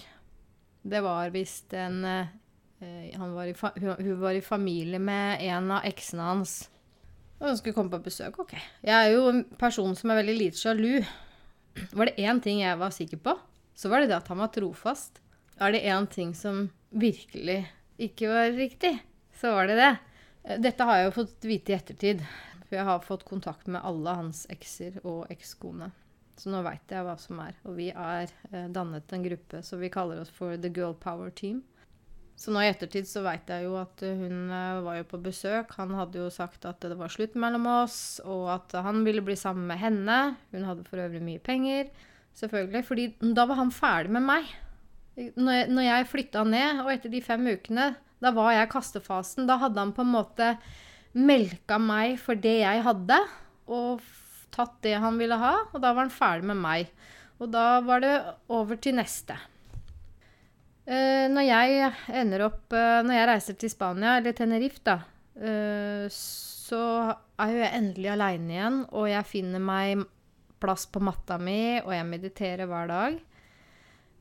[0.87, 2.33] Det var visst en eh,
[2.79, 6.55] var fa hun var i familie med en av eksene hans.
[7.37, 8.39] Og hun skulle komme på besøk.
[8.41, 8.55] Ok.
[8.81, 11.03] Jeg er jo en person som er veldig lite sjalu.
[11.93, 13.35] Var det én ting jeg var sikker på,
[13.77, 15.21] så var det det at han var trofast.
[15.61, 17.63] Er det én ting som virkelig
[18.01, 18.95] ikke var riktig,
[19.37, 19.93] så var det det.
[20.45, 22.25] Eh, Dette har jeg jo fått vite i ettertid.
[22.67, 25.91] For jeg har fått kontakt med alle hans ekser og ekskone.
[26.37, 27.55] Så nå veit jeg hva som er.
[27.65, 31.33] Og vi er eh, dannet en gruppe, så vi kaller oss for The Girl Power
[31.33, 31.63] Team.
[32.37, 35.19] Så nå i ettertid så veit jeg jo at eh, hun eh, var jo på
[35.25, 35.73] besøk.
[35.79, 39.37] Han hadde jo sagt at det var slutt mellom oss, og at han ville bli
[39.39, 40.19] sammen med henne.
[40.53, 41.89] Hun hadde for øvrig mye penger,
[42.37, 42.83] selvfølgelig.
[42.85, 44.53] fordi da var han ferdig med meg.
[45.17, 49.49] Når når jeg flytta ned, og etter de fem ukene, da var jeg i kastefasen.
[49.49, 50.53] Da hadde han på en måte
[51.17, 53.17] melka meg for det jeg hadde,
[53.65, 54.05] og
[54.57, 56.89] tatt det han ville ha, og da var han ferdig med meg.
[57.37, 58.15] Og da var det
[58.53, 59.37] over til neste.
[60.87, 65.01] Eh, når jeg ender opp eh, Når jeg reiser til Spania, eller Tenerife, da,
[65.35, 66.79] eh, så
[67.11, 70.05] er jo jeg endelig aleine igjen, og jeg finner meg
[70.63, 73.19] plass på matta mi, og jeg mediterer hver dag.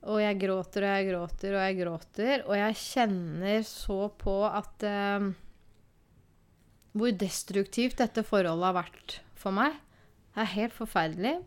[0.07, 4.85] Og jeg gråter og jeg gråter og jeg gråter, og jeg kjenner så på at
[6.97, 9.75] Hvor destruktivt dette forholdet har vært for meg.
[10.37, 11.39] Er helt forferdelig.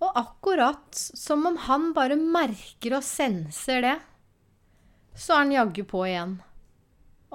[0.00, 3.96] Og akkurat som om han bare merker og senser det,
[5.12, 6.38] så er han jaggu på igjen.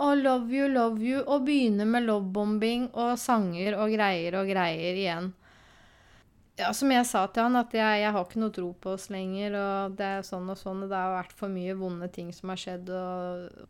[0.02, 4.98] Og love you, love you, og begynner med lovebombing og sanger og greier og greier
[4.98, 5.30] igjen.
[6.56, 9.10] Ja, som jeg sa til han, at jeg, jeg har ikke noe tro på oss
[9.12, 12.32] lenger, og det er sånn og sånn, og det har vært for mye vonde ting
[12.36, 13.66] som har skjedd, og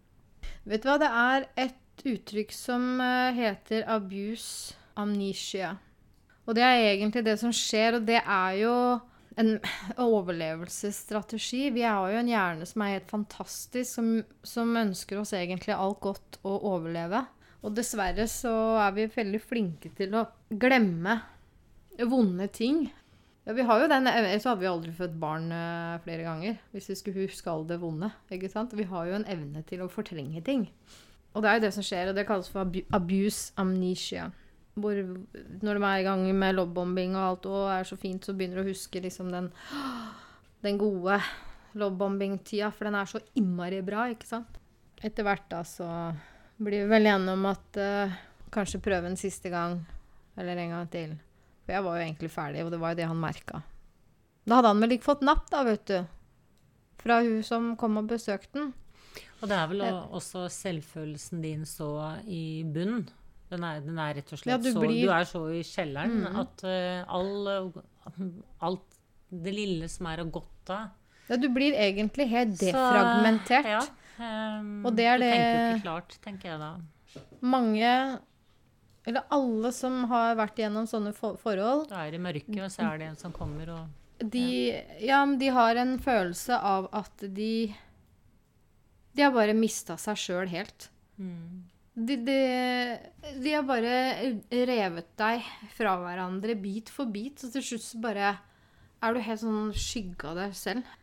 [0.65, 5.75] Vet du hva, det er et uttrykk som eh, heter abuse amnesia.
[6.45, 8.73] Og det er egentlig det som skjer, og det er jo
[9.35, 9.55] en
[10.07, 11.69] overlevelsesstrategi.
[11.75, 14.11] Vi har jo en hjerne som er helt fantastisk, som,
[14.45, 17.25] som ønsker oss egentlig alt godt å overleve.
[17.65, 21.17] Og dessverre så er vi veldig flinke til å glemme
[22.05, 22.85] vonde ting.
[23.45, 26.61] Ja, vi har jo den, Ellers så hadde vi aldri født barn eh, flere ganger.
[26.73, 28.11] Hvis vi skulle huske all det vonde.
[28.33, 28.73] ikke sant?
[28.77, 30.69] Vi har jo en evne til å fortrenge ting.
[31.35, 32.65] Og det er jo det som skjer, og det kalles for
[32.95, 34.29] abuse amnesia.
[34.75, 34.97] Hvor
[35.63, 38.59] når de er i gang med lobbombing og alt og er så fint, så begynner
[38.59, 39.49] du å huske liksom den,
[40.65, 41.19] den gode
[41.79, 44.59] lobbombingtida, For den er så innmari bra, ikke sant?
[45.03, 45.87] Etter hvert da så
[46.57, 48.19] blir vi vel enige om at uh,
[48.53, 49.81] kanskje prøve en siste gang,
[50.39, 51.15] eller en gang til.
[51.65, 53.61] For jeg var jo egentlig ferdig, og det var jo det han merka.
[54.45, 55.99] Da hadde han vel ikke fått napp, da, vet du.
[57.01, 58.73] Fra hun som kom og besøkte den.
[59.41, 61.89] Og det er vel også selvfølelsen din så
[62.23, 63.03] i bunn.
[63.49, 65.61] Den er, den er rett og slett Ja, du så blir- Du er så i
[65.63, 66.39] kjelleren mm.
[66.41, 68.21] at uh, all, eh,
[68.61, 68.95] alt
[69.31, 70.87] det lille som er av godt av
[71.29, 73.65] Ja, du blir egentlig helt så- defragmentert.
[73.65, 73.81] Ja.
[74.59, 76.71] um, Og det er du tenker jo det- ikke klart, tenker jeg da.
[77.41, 78.19] Mange
[79.07, 82.91] Eller alle som har vært gjennom sånne for forhold, Da er i mørket, og så
[82.93, 83.87] er det en som kommer og
[84.31, 84.71] de,
[85.03, 87.75] ja, men de har en følelse av at de
[89.13, 90.89] De har bare mista seg sjøl helt.
[91.19, 91.63] mm.
[91.95, 92.39] De, de,
[93.39, 93.95] de har bare
[94.67, 95.45] revet deg
[95.77, 98.33] fra hverandre bit for bit, så til slutt så bare
[99.05, 100.95] er du helt sånn skygge av deg selv.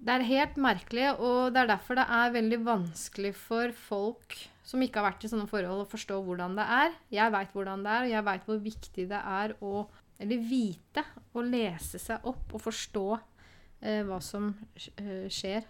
[0.00, 4.80] Det er helt merkelig, og det er derfor det er veldig vanskelig for folk som
[4.80, 6.94] ikke har vært i sånne forhold, å forstå hvordan det er.
[7.12, 9.74] Jeg veit hvordan det er, og jeg veit hvor viktig det er å
[10.20, 15.64] eller vite og lese seg opp og forstå eh, hva som eh, skjer.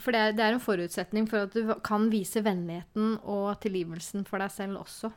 [0.00, 4.42] For det det er en forutsetning for at du kan vise vennligheten og tilgivelsen for
[4.42, 5.12] deg selv også.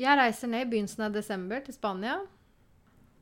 [0.00, 2.18] Jeg reiser ned i begynnelsen av desember til Spania.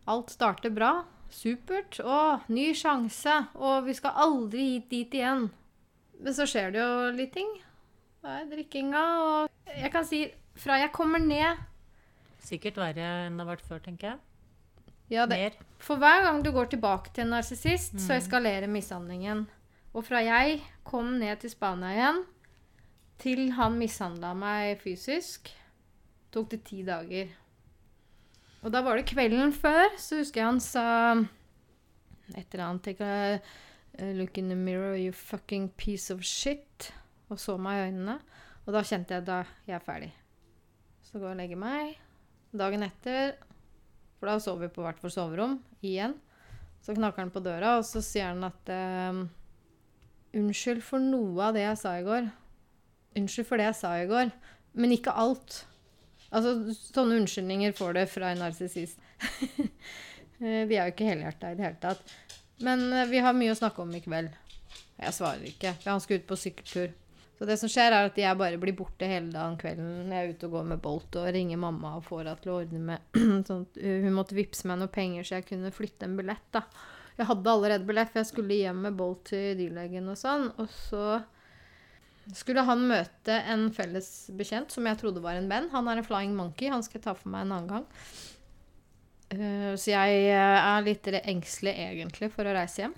[0.09, 1.05] Alt starter bra.
[1.32, 2.01] Supert.
[2.01, 3.34] Å, ny sjanse.
[3.55, 5.47] Og vi skal aldri hit dit igjen.
[6.22, 7.53] Men så skjer det jo litt ting.
[8.22, 10.24] Det er drikkinga og Jeg kan si
[10.62, 11.59] fra jeg kommer ned
[12.43, 14.18] Sikkert verre enn det har vært før, tenker jeg.
[15.14, 15.57] ja, det, Mer.
[15.82, 19.45] For hver gang du går tilbake til en narsissist, så eskalerer mishandlingen.
[19.93, 22.22] Og fra jeg kom ned til Spania igjen,
[23.22, 25.51] til han mishandla meg fysisk,
[26.32, 27.30] tok det ti dager.
[28.62, 30.86] Og da var det kvelden før, så husker jeg han sa
[32.32, 33.12] et eller annet a
[34.01, 36.93] a look in the mirror, you fucking piece of shit.
[37.28, 38.18] Og så meg i øynene.
[38.64, 40.12] Og da kjente jeg da jeg er ferdig.
[41.03, 41.99] Så går jeg og legger meg.
[42.53, 43.34] Dagen etter
[44.22, 46.12] for da sover vi på hvert vårt soverom igjen.
[46.82, 49.24] Så knakker han på døra, og så sier han at ehm,
[50.37, 52.30] Unnskyld for noe av det jeg sa i går.
[53.18, 54.33] Unnskyld for det jeg sa i går.
[54.78, 55.62] Men ikke alt.
[56.33, 59.03] Altså, sånne unnskyldninger får du fra en narsissist.
[60.43, 62.01] Eh, vi er jo ikke helhjerta i det hele tatt.
[62.66, 64.33] Men eh, vi har mye å snakke om i kveld.
[64.99, 66.89] Jeg svarer ikke, for han skal ut på sykkeltur.
[67.39, 70.35] Så det som skjer, er at jeg bare blir borte hele dagen kvelden jeg er
[70.35, 73.16] ute og går med Bolt og ringer mamma og får henne til å ordne med
[73.49, 76.45] sånn at uh, Hun måtte vippse meg noen penger så jeg kunne flytte en billett,
[76.55, 76.62] da.
[77.19, 80.49] Jeg hadde allerede billett, for jeg skulle hjem med Bolt til dyrlegen og sånn.
[80.63, 81.21] Og så
[82.37, 84.09] skulle han møte en felles
[84.39, 85.69] bekjent som jeg trodde var en venn.
[85.75, 86.71] Han er en flying monkey.
[86.73, 87.89] Han skal jeg ta for meg en annen gang.
[89.33, 92.97] Eh, så jeg eh, er litt engstelig egentlig for å reise hjem.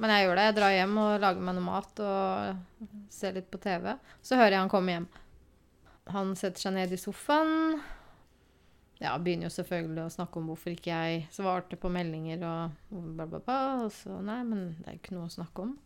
[0.00, 0.48] Men jeg gjør det.
[0.48, 3.92] Jeg drar hjem og lager meg noe mat og ser litt på TV.
[4.22, 5.08] Så hører jeg han komme hjem.
[6.14, 7.80] Han setter seg ned i sofaen.
[8.98, 13.28] Ja, begynner jo selvfølgelig å snakke om hvorfor ikke jeg svarte på meldinger og bla,
[13.30, 13.58] bla, bla.
[13.84, 15.76] Og så Nei, men det er jo ikke noe å snakke om.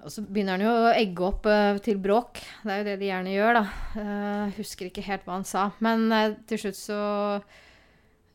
[0.00, 2.40] Og så begynner han jo å egge opp uh, til bråk.
[2.64, 3.64] Det er jo det de gjerne gjør, da.
[3.92, 5.66] Uh, husker ikke helt hva han sa.
[5.84, 7.00] Men uh, til slutt så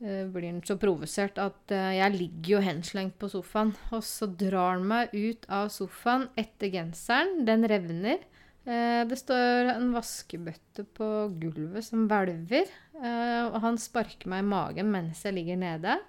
[0.06, 3.72] blir han så provosert at jeg ligger jo henslengt på sofaen.
[3.96, 7.40] Og så drar han meg ut av sofaen etter genseren.
[7.48, 8.20] Den revner.
[8.66, 11.08] Eh, det står en vaskebøtte på
[11.38, 12.70] gulvet som hvelver.
[12.98, 16.00] Eh, og han sparker meg i magen mens jeg ligger nede.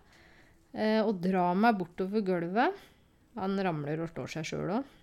[0.72, 2.78] Eh, og drar meg bortover gulvet.
[3.36, 4.94] Han ramler og slår seg sjøl òg.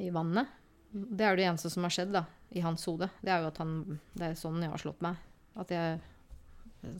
[0.00, 0.48] I vannet.
[0.92, 2.24] Det er det eneste som har skjedd da,
[2.56, 3.10] i hans hode.
[3.20, 5.20] Det er jo at han Det er sånn jeg har slått meg.
[5.60, 6.00] At jeg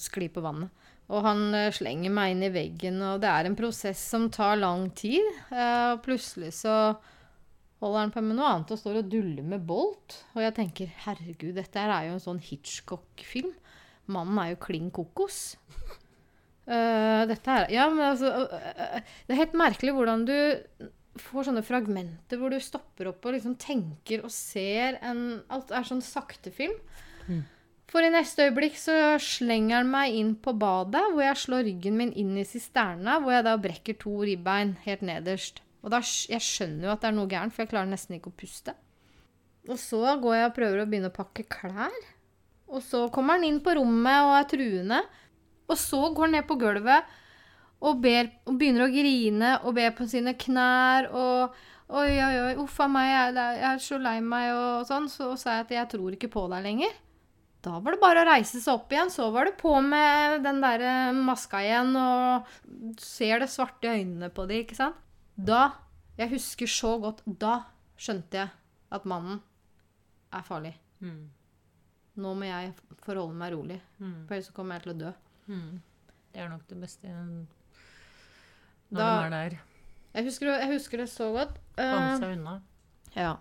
[0.01, 0.69] sklir på vannet.
[1.13, 4.87] Og han slenger meg inn i veggen, og det er en prosess som tar lang
[4.97, 5.25] tid.
[5.51, 6.77] Og plutselig så
[7.83, 10.21] holder han på med noe annet og står og duller med Bolt.
[10.37, 13.51] Og jeg tenker herregud, dette er jo en sånn Hitchcock-film.
[14.13, 15.41] Mannen er jo klin kokos.
[16.67, 20.37] Uh, dette er Ja, men altså uh, uh, Det er helt merkelig hvordan du
[21.19, 25.89] får sånne fragmenter hvor du stopper opp og liksom tenker og ser en Alt er
[25.89, 26.79] sånn saktefilm.
[27.27, 27.43] Mm.
[27.93, 31.99] For i neste øyeblikk så slenger han meg inn på badet, hvor jeg slår ryggen
[31.99, 35.61] min inn i sisterna, hvor jeg da brekker to ribbein helt nederst.
[35.83, 38.31] Og da, jeg skjønner jo at det er noe gærent, for jeg klarer nesten ikke
[38.31, 38.75] å puste.
[39.71, 41.99] Og så går jeg og prøver å begynne å pakke klær.
[42.73, 45.03] Og så kommer han inn på rommet og er truende.
[45.71, 47.19] Og så går han ned på gulvet
[47.83, 51.61] og, ber, og begynner å grine og ber på sine knær og
[51.93, 55.11] Oi, oi, oi, uff a meg, jeg, jeg er så lei meg og sånn.
[55.13, 56.95] Så sa jeg at jeg tror ikke på deg lenger.
[57.61, 59.13] Da var det bare å reise seg opp igjen.
[59.13, 64.33] Så var det på med den der maska igjen og ser det svarte i øynene
[64.33, 65.02] på de, ikke sant.
[65.37, 65.73] Da,
[66.19, 67.63] jeg husker så godt, da
[67.99, 68.51] skjønte jeg
[68.93, 69.41] at mannen
[70.33, 70.75] er farlig.
[71.01, 71.29] Mm.
[72.23, 74.27] Nå må jeg forholde meg rolig, Mm.
[74.29, 75.13] for ellers kommer jeg til å dø.
[75.49, 75.81] Mm.
[76.33, 77.47] Det er nok det beste når
[78.93, 79.61] Da- de er der.
[80.15, 81.57] Jeg husker, jeg husker det så godt.
[81.77, 82.63] Komme Eh, seg unna.
[83.17, 83.33] Ja.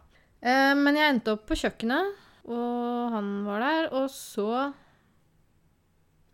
[0.43, 2.15] Uh, men jeg endte opp på kjøkkenet,
[2.45, 4.73] og han var der, og så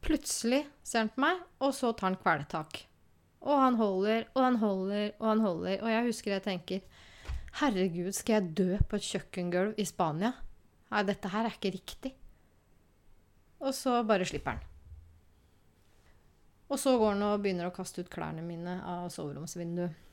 [0.01, 2.83] Plutselig ser han på meg, og så tar han kvelertak.
[3.45, 5.83] Og han holder, og han holder, og han holder.
[5.83, 7.03] Og jeg husker jeg tenker
[7.57, 10.33] Herregud, skal jeg dø på et kjøkkengulv i Spania?
[10.91, 12.13] Nei, dette her er ikke riktig.
[13.59, 14.65] Og så bare slipper han.
[16.67, 20.03] Og så går han og begynner å kaste ut klærne mine av soveromsvinduet.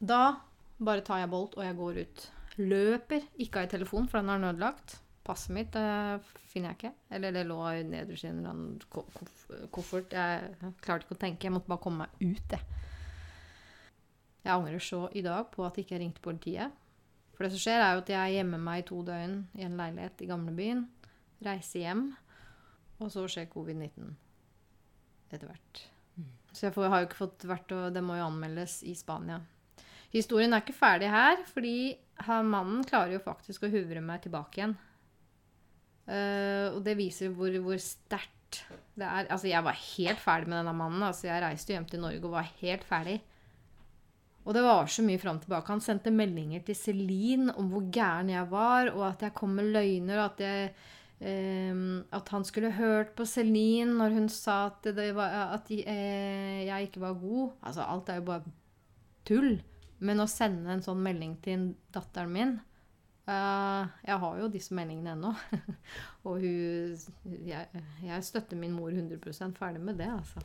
[0.00, 0.40] Da
[0.80, 2.26] bare tar jeg Bolt, og jeg går ut.
[2.60, 3.26] Løper.
[3.36, 4.96] Ikke har jeg telefon, for den er nødlagt.
[5.26, 5.84] Passet mitt det
[6.50, 6.92] finner jeg ikke.
[7.16, 10.14] Eller det lå nederst i en eller annen koffert.
[10.16, 11.46] Jeg klarte ikke å tenke.
[11.46, 12.78] Jeg måtte bare komme meg ut, jeg.
[14.40, 16.80] Jeg angrer så i dag på at jeg ikke ringte politiet.
[17.36, 19.76] For det som skjer, er jo at jeg gjemmer meg i to døgn i en
[19.80, 20.82] leilighet i gamlebyen.
[21.44, 22.04] Reiser hjem.
[23.00, 24.10] Og så skjer covid-19
[25.30, 25.86] etter hvert.
[26.50, 29.38] Så jeg får, har jo ikke fått vært og Det må jo anmeldes i Spania.
[30.10, 31.94] Historien er ikke ferdig her, fordi
[32.26, 34.74] mannen klarer jo faktisk å huvre meg tilbake igjen.
[36.10, 38.62] Eh, og det viser hvor, hvor sterkt
[38.98, 39.28] det er.
[39.30, 41.06] Altså, jeg var helt ferdig med denne mannen.
[41.06, 43.20] Altså, jeg reiste hjem til Norge og var helt ferdig.
[44.44, 45.70] Og det var så mye fram og tilbake.
[45.70, 49.68] Han sendte meldinger til Celine om hvor gæren jeg var, og at jeg kom med
[49.74, 50.72] løgner, og at jeg
[51.20, 56.88] Ehm, at han skulle hørt på Celine når hun sa at, var, at eh, jeg
[56.88, 57.50] ikke var god.
[57.62, 58.54] Altså, alt er jo bare
[59.28, 59.60] tull.
[60.00, 62.69] Men å sende en sånn melding til datteren min eh,
[63.30, 65.30] Jeg har jo disse meldingene ennå.
[66.26, 66.96] og hun
[67.46, 70.42] jeg, jeg støtter min mor 100% ferdig med det, altså.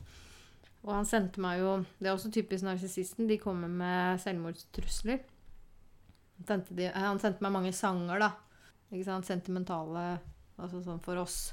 [0.86, 3.26] Og han sendte meg jo Det er også typisk narsissisten.
[3.26, 5.24] De kommer med selvmordstrusler.
[6.36, 8.32] Han sendte, de, han sendte meg mange sanger, da.
[8.92, 9.26] Ikke sant?
[9.26, 10.08] Sentimentale
[10.56, 11.50] Altså sånn for oss.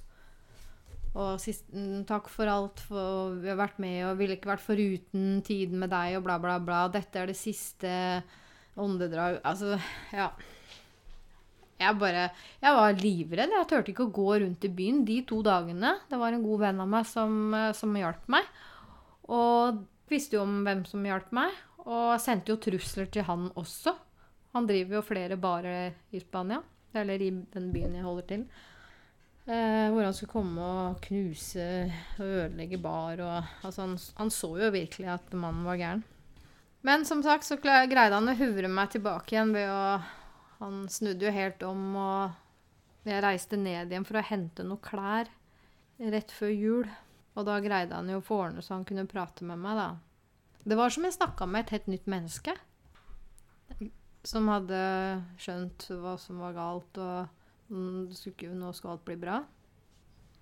[1.14, 4.64] Og sist, mm, takk for alt for vi har vært med, og ville ikke vært
[4.66, 6.86] foruten tiden med deg, og bla, bla, bla.
[6.94, 7.92] Dette er det siste
[8.80, 9.76] åndedrag Altså,
[10.16, 10.32] ja.
[11.84, 12.28] Jeg bare
[12.64, 13.56] Jeg var livredd.
[13.58, 15.98] Jeg turte ikke å gå rundt i byen de to dagene.
[16.10, 18.48] Det var en god venn av meg som, eh, som hjalp meg.
[19.30, 21.54] Og visste jo om hvem som hjalp meg,
[21.84, 23.96] og sendte jo trusler til han også.
[24.54, 26.62] Han driver jo flere barer i Spania,
[26.94, 28.46] eller i den byen jeg holder til.
[29.44, 31.68] Eh, hvor han skulle komme og knuse
[32.20, 33.20] og ødelegge bar.
[33.20, 36.04] Og, altså han, han så jo virkelig at mannen var gæren.
[36.84, 39.84] Men som sagt så greide han å huvre meg tilbake igjen ved å
[40.64, 45.28] Han snudde jo helt om, og jeg reiste ned igjen for å hente noen klær
[46.00, 46.92] rett før jul.
[47.34, 49.90] Og da greide han jo å få ordne så han kunne prate med meg, da.
[50.64, 52.54] Det var som jeg snakka med et helt nytt menneske.
[54.24, 54.80] Som hadde
[55.42, 59.42] skjønt hva som var galt, og mm, skulle ikke, nå skal alt bli bra.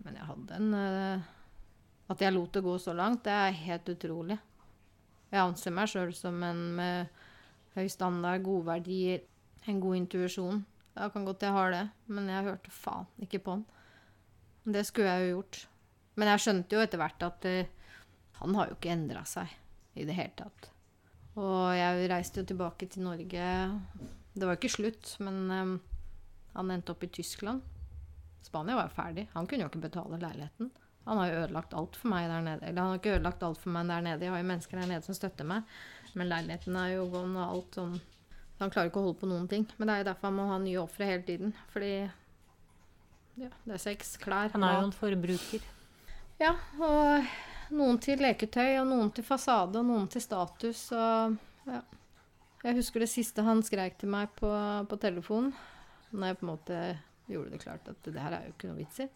[0.05, 1.25] Men jeg hadde en eh,
[2.09, 4.37] At jeg lot det gå så langt, det er helt utrolig.
[5.31, 7.21] Jeg anser meg sjøl som en med
[7.77, 9.21] høy standard, gode verdier,
[9.69, 10.63] en god intuisjon.
[10.95, 13.65] Det kan godt jeg har det, men jeg hørte faen ikke på han.
[14.63, 15.61] Det skulle jeg jo gjort.
[16.19, 17.95] Men jeg skjønte jo etter hvert at uh,
[18.41, 19.53] han har jo ikke endra seg
[19.97, 20.71] i det hele tatt.
[21.39, 23.47] Og jeg reiste jo tilbake til Norge.
[24.33, 25.73] Det var ikke slutt, men um,
[26.57, 27.63] han endte opp i Tyskland.
[28.43, 29.27] Spania var jo ferdig.
[29.33, 30.71] Han kunne jo ikke betale leiligheten.
[31.05, 32.67] Han har jo ødelagt alt for meg der nede.
[32.67, 34.25] Eller han har ikke ødelagt alt for meg der nede.
[34.25, 35.75] Jeg har jo mennesker der nede som støtter meg.
[36.13, 37.95] Men leiligheten er jo gone og alt sånn.
[38.61, 39.67] Han klarer ikke å holde på noen ting.
[39.77, 41.53] Men det er derfor han må ha nye ofre hele tiden.
[41.73, 41.93] Fordi
[43.41, 45.63] ja, det er sex, klær Han er jo en forbruker.
[46.41, 47.31] Ja, og
[47.73, 51.37] noen til leketøy, og noen til fasade, og noen til status, og
[51.69, 51.81] ja.
[52.61, 54.49] Jeg husker det siste han skreik til meg på,
[54.85, 55.49] på telefonen,
[56.13, 56.81] når jeg på en måte
[57.31, 59.07] gjorde det klart at det her er jo ikke noe vits i.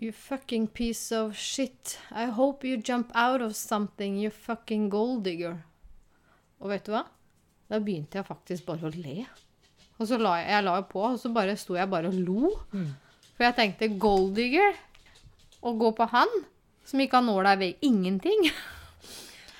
[0.00, 1.98] You fucking piece of shit.
[2.10, 5.60] I hope you jump out of something, you fucking gold digger.
[6.60, 7.04] Og vet du hva?
[7.74, 9.24] Da begynte jeg faktisk bare å le.
[9.98, 12.50] Og så la jeg, jeg la på, og så bare sto jeg bare og lo.
[12.74, 12.90] Mm.
[13.34, 14.76] For jeg tenkte gold digger,
[15.64, 16.30] å gå på han,
[16.86, 18.46] som ikke har nåla i vei ingenting.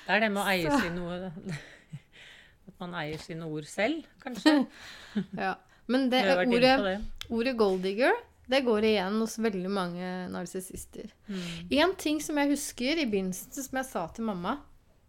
[0.05, 1.25] Det er det med å eie Så- sine ord
[2.69, 4.53] At man eier sine ord selv, kanskje.
[5.45, 5.55] ja.
[5.91, 6.95] Men det, ordet, det.
[7.29, 8.15] ordet gold digger,
[8.49, 11.11] det går igjen hos veldig mange narsissister.
[11.27, 11.43] Mm.
[11.81, 14.55] En ting som jeg husker i begynnelsen, som jeg sa til mamma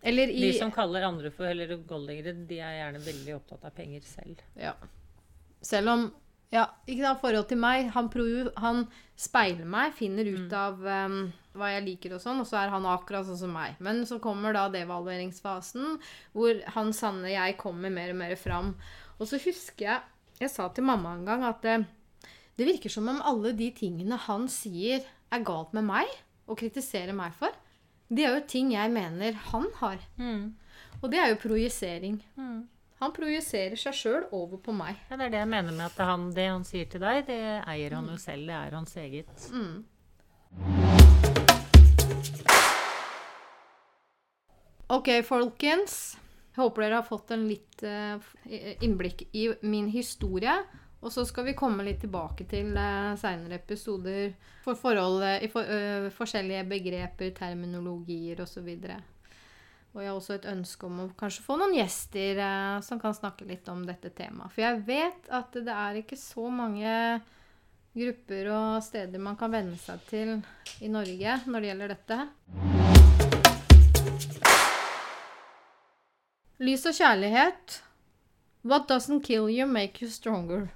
[0.07, 3.75] Eller i De som kaller andre for eller golddiggere, de er gjerne veldig opptatt av
[3.75, 4.45] penger selv.
[4.61, 4.77] Ja.
[5.65, 6.07] Selv om
[6.55, 8.25] Ja, ikke sant, forhold til meg Han, pro,
[8.63, 8.85] han
[9.19, 11.17] speiler meg, finner ut av um,
[11.59, 13.75] hva jeg liker og sånn, og så er han akkurat sånn som meg.
[13.83, 15.97] Men så kommer da devalueringsfasen,
[16.37, 18.75] hvor han sanne jeg kommer mer og mer fram.
[19.19, 21.79] Og så husker jeg Jeg sa til mamma en gang at det,
[22.61, 25.01] det virker som om alle de tingene han sier
[25.33, 26.11] er galt med meg,
[26.47, 27.55] og kritiserer meg for,
[28.09, 29.99] det er jo ting jeg mener han har.
[31.03, 32.21] Og det er jo projisering.
[32.97, 34.97] Han projiserer seg sjøl over på meg.
[35.11, 37.41] Ja, det er det jeg mener med at han, det han sier til deg, det
[37.69, 38.47] eier han jo selv.
[38.49, 39.49] Det er hans eget.
[44.97, 46.17] Ok, folkens.
[46.55, 48.23] Jeg håper dere har fått en litt eh,
[48.87, 50.55] innblikk i min historie.
[51.05, 54.33] Og så skal vi komme litt tilbake til uh, seinere episoder
[54.65, 58.71] for forholdet i for, uh, forskjellige begreper, terminologier osv.
[59.97, 63.15] Og jeg har også et ønske om å kanskje få noen gjester uh, som kan
[63.17, 64.53] snakke litt om dette temaet.
[64.57, 66.97] For jeg vet at det er ikke så mange
[67.97, 70.35] grupper og steder man kan venne seg til
[70.85, 72.19] i Norge når det gjelder dette.
[76.67, 77.83] Lys og kjærlighet.
[78.67, 80.73] What doesn't kill you, make you stronger.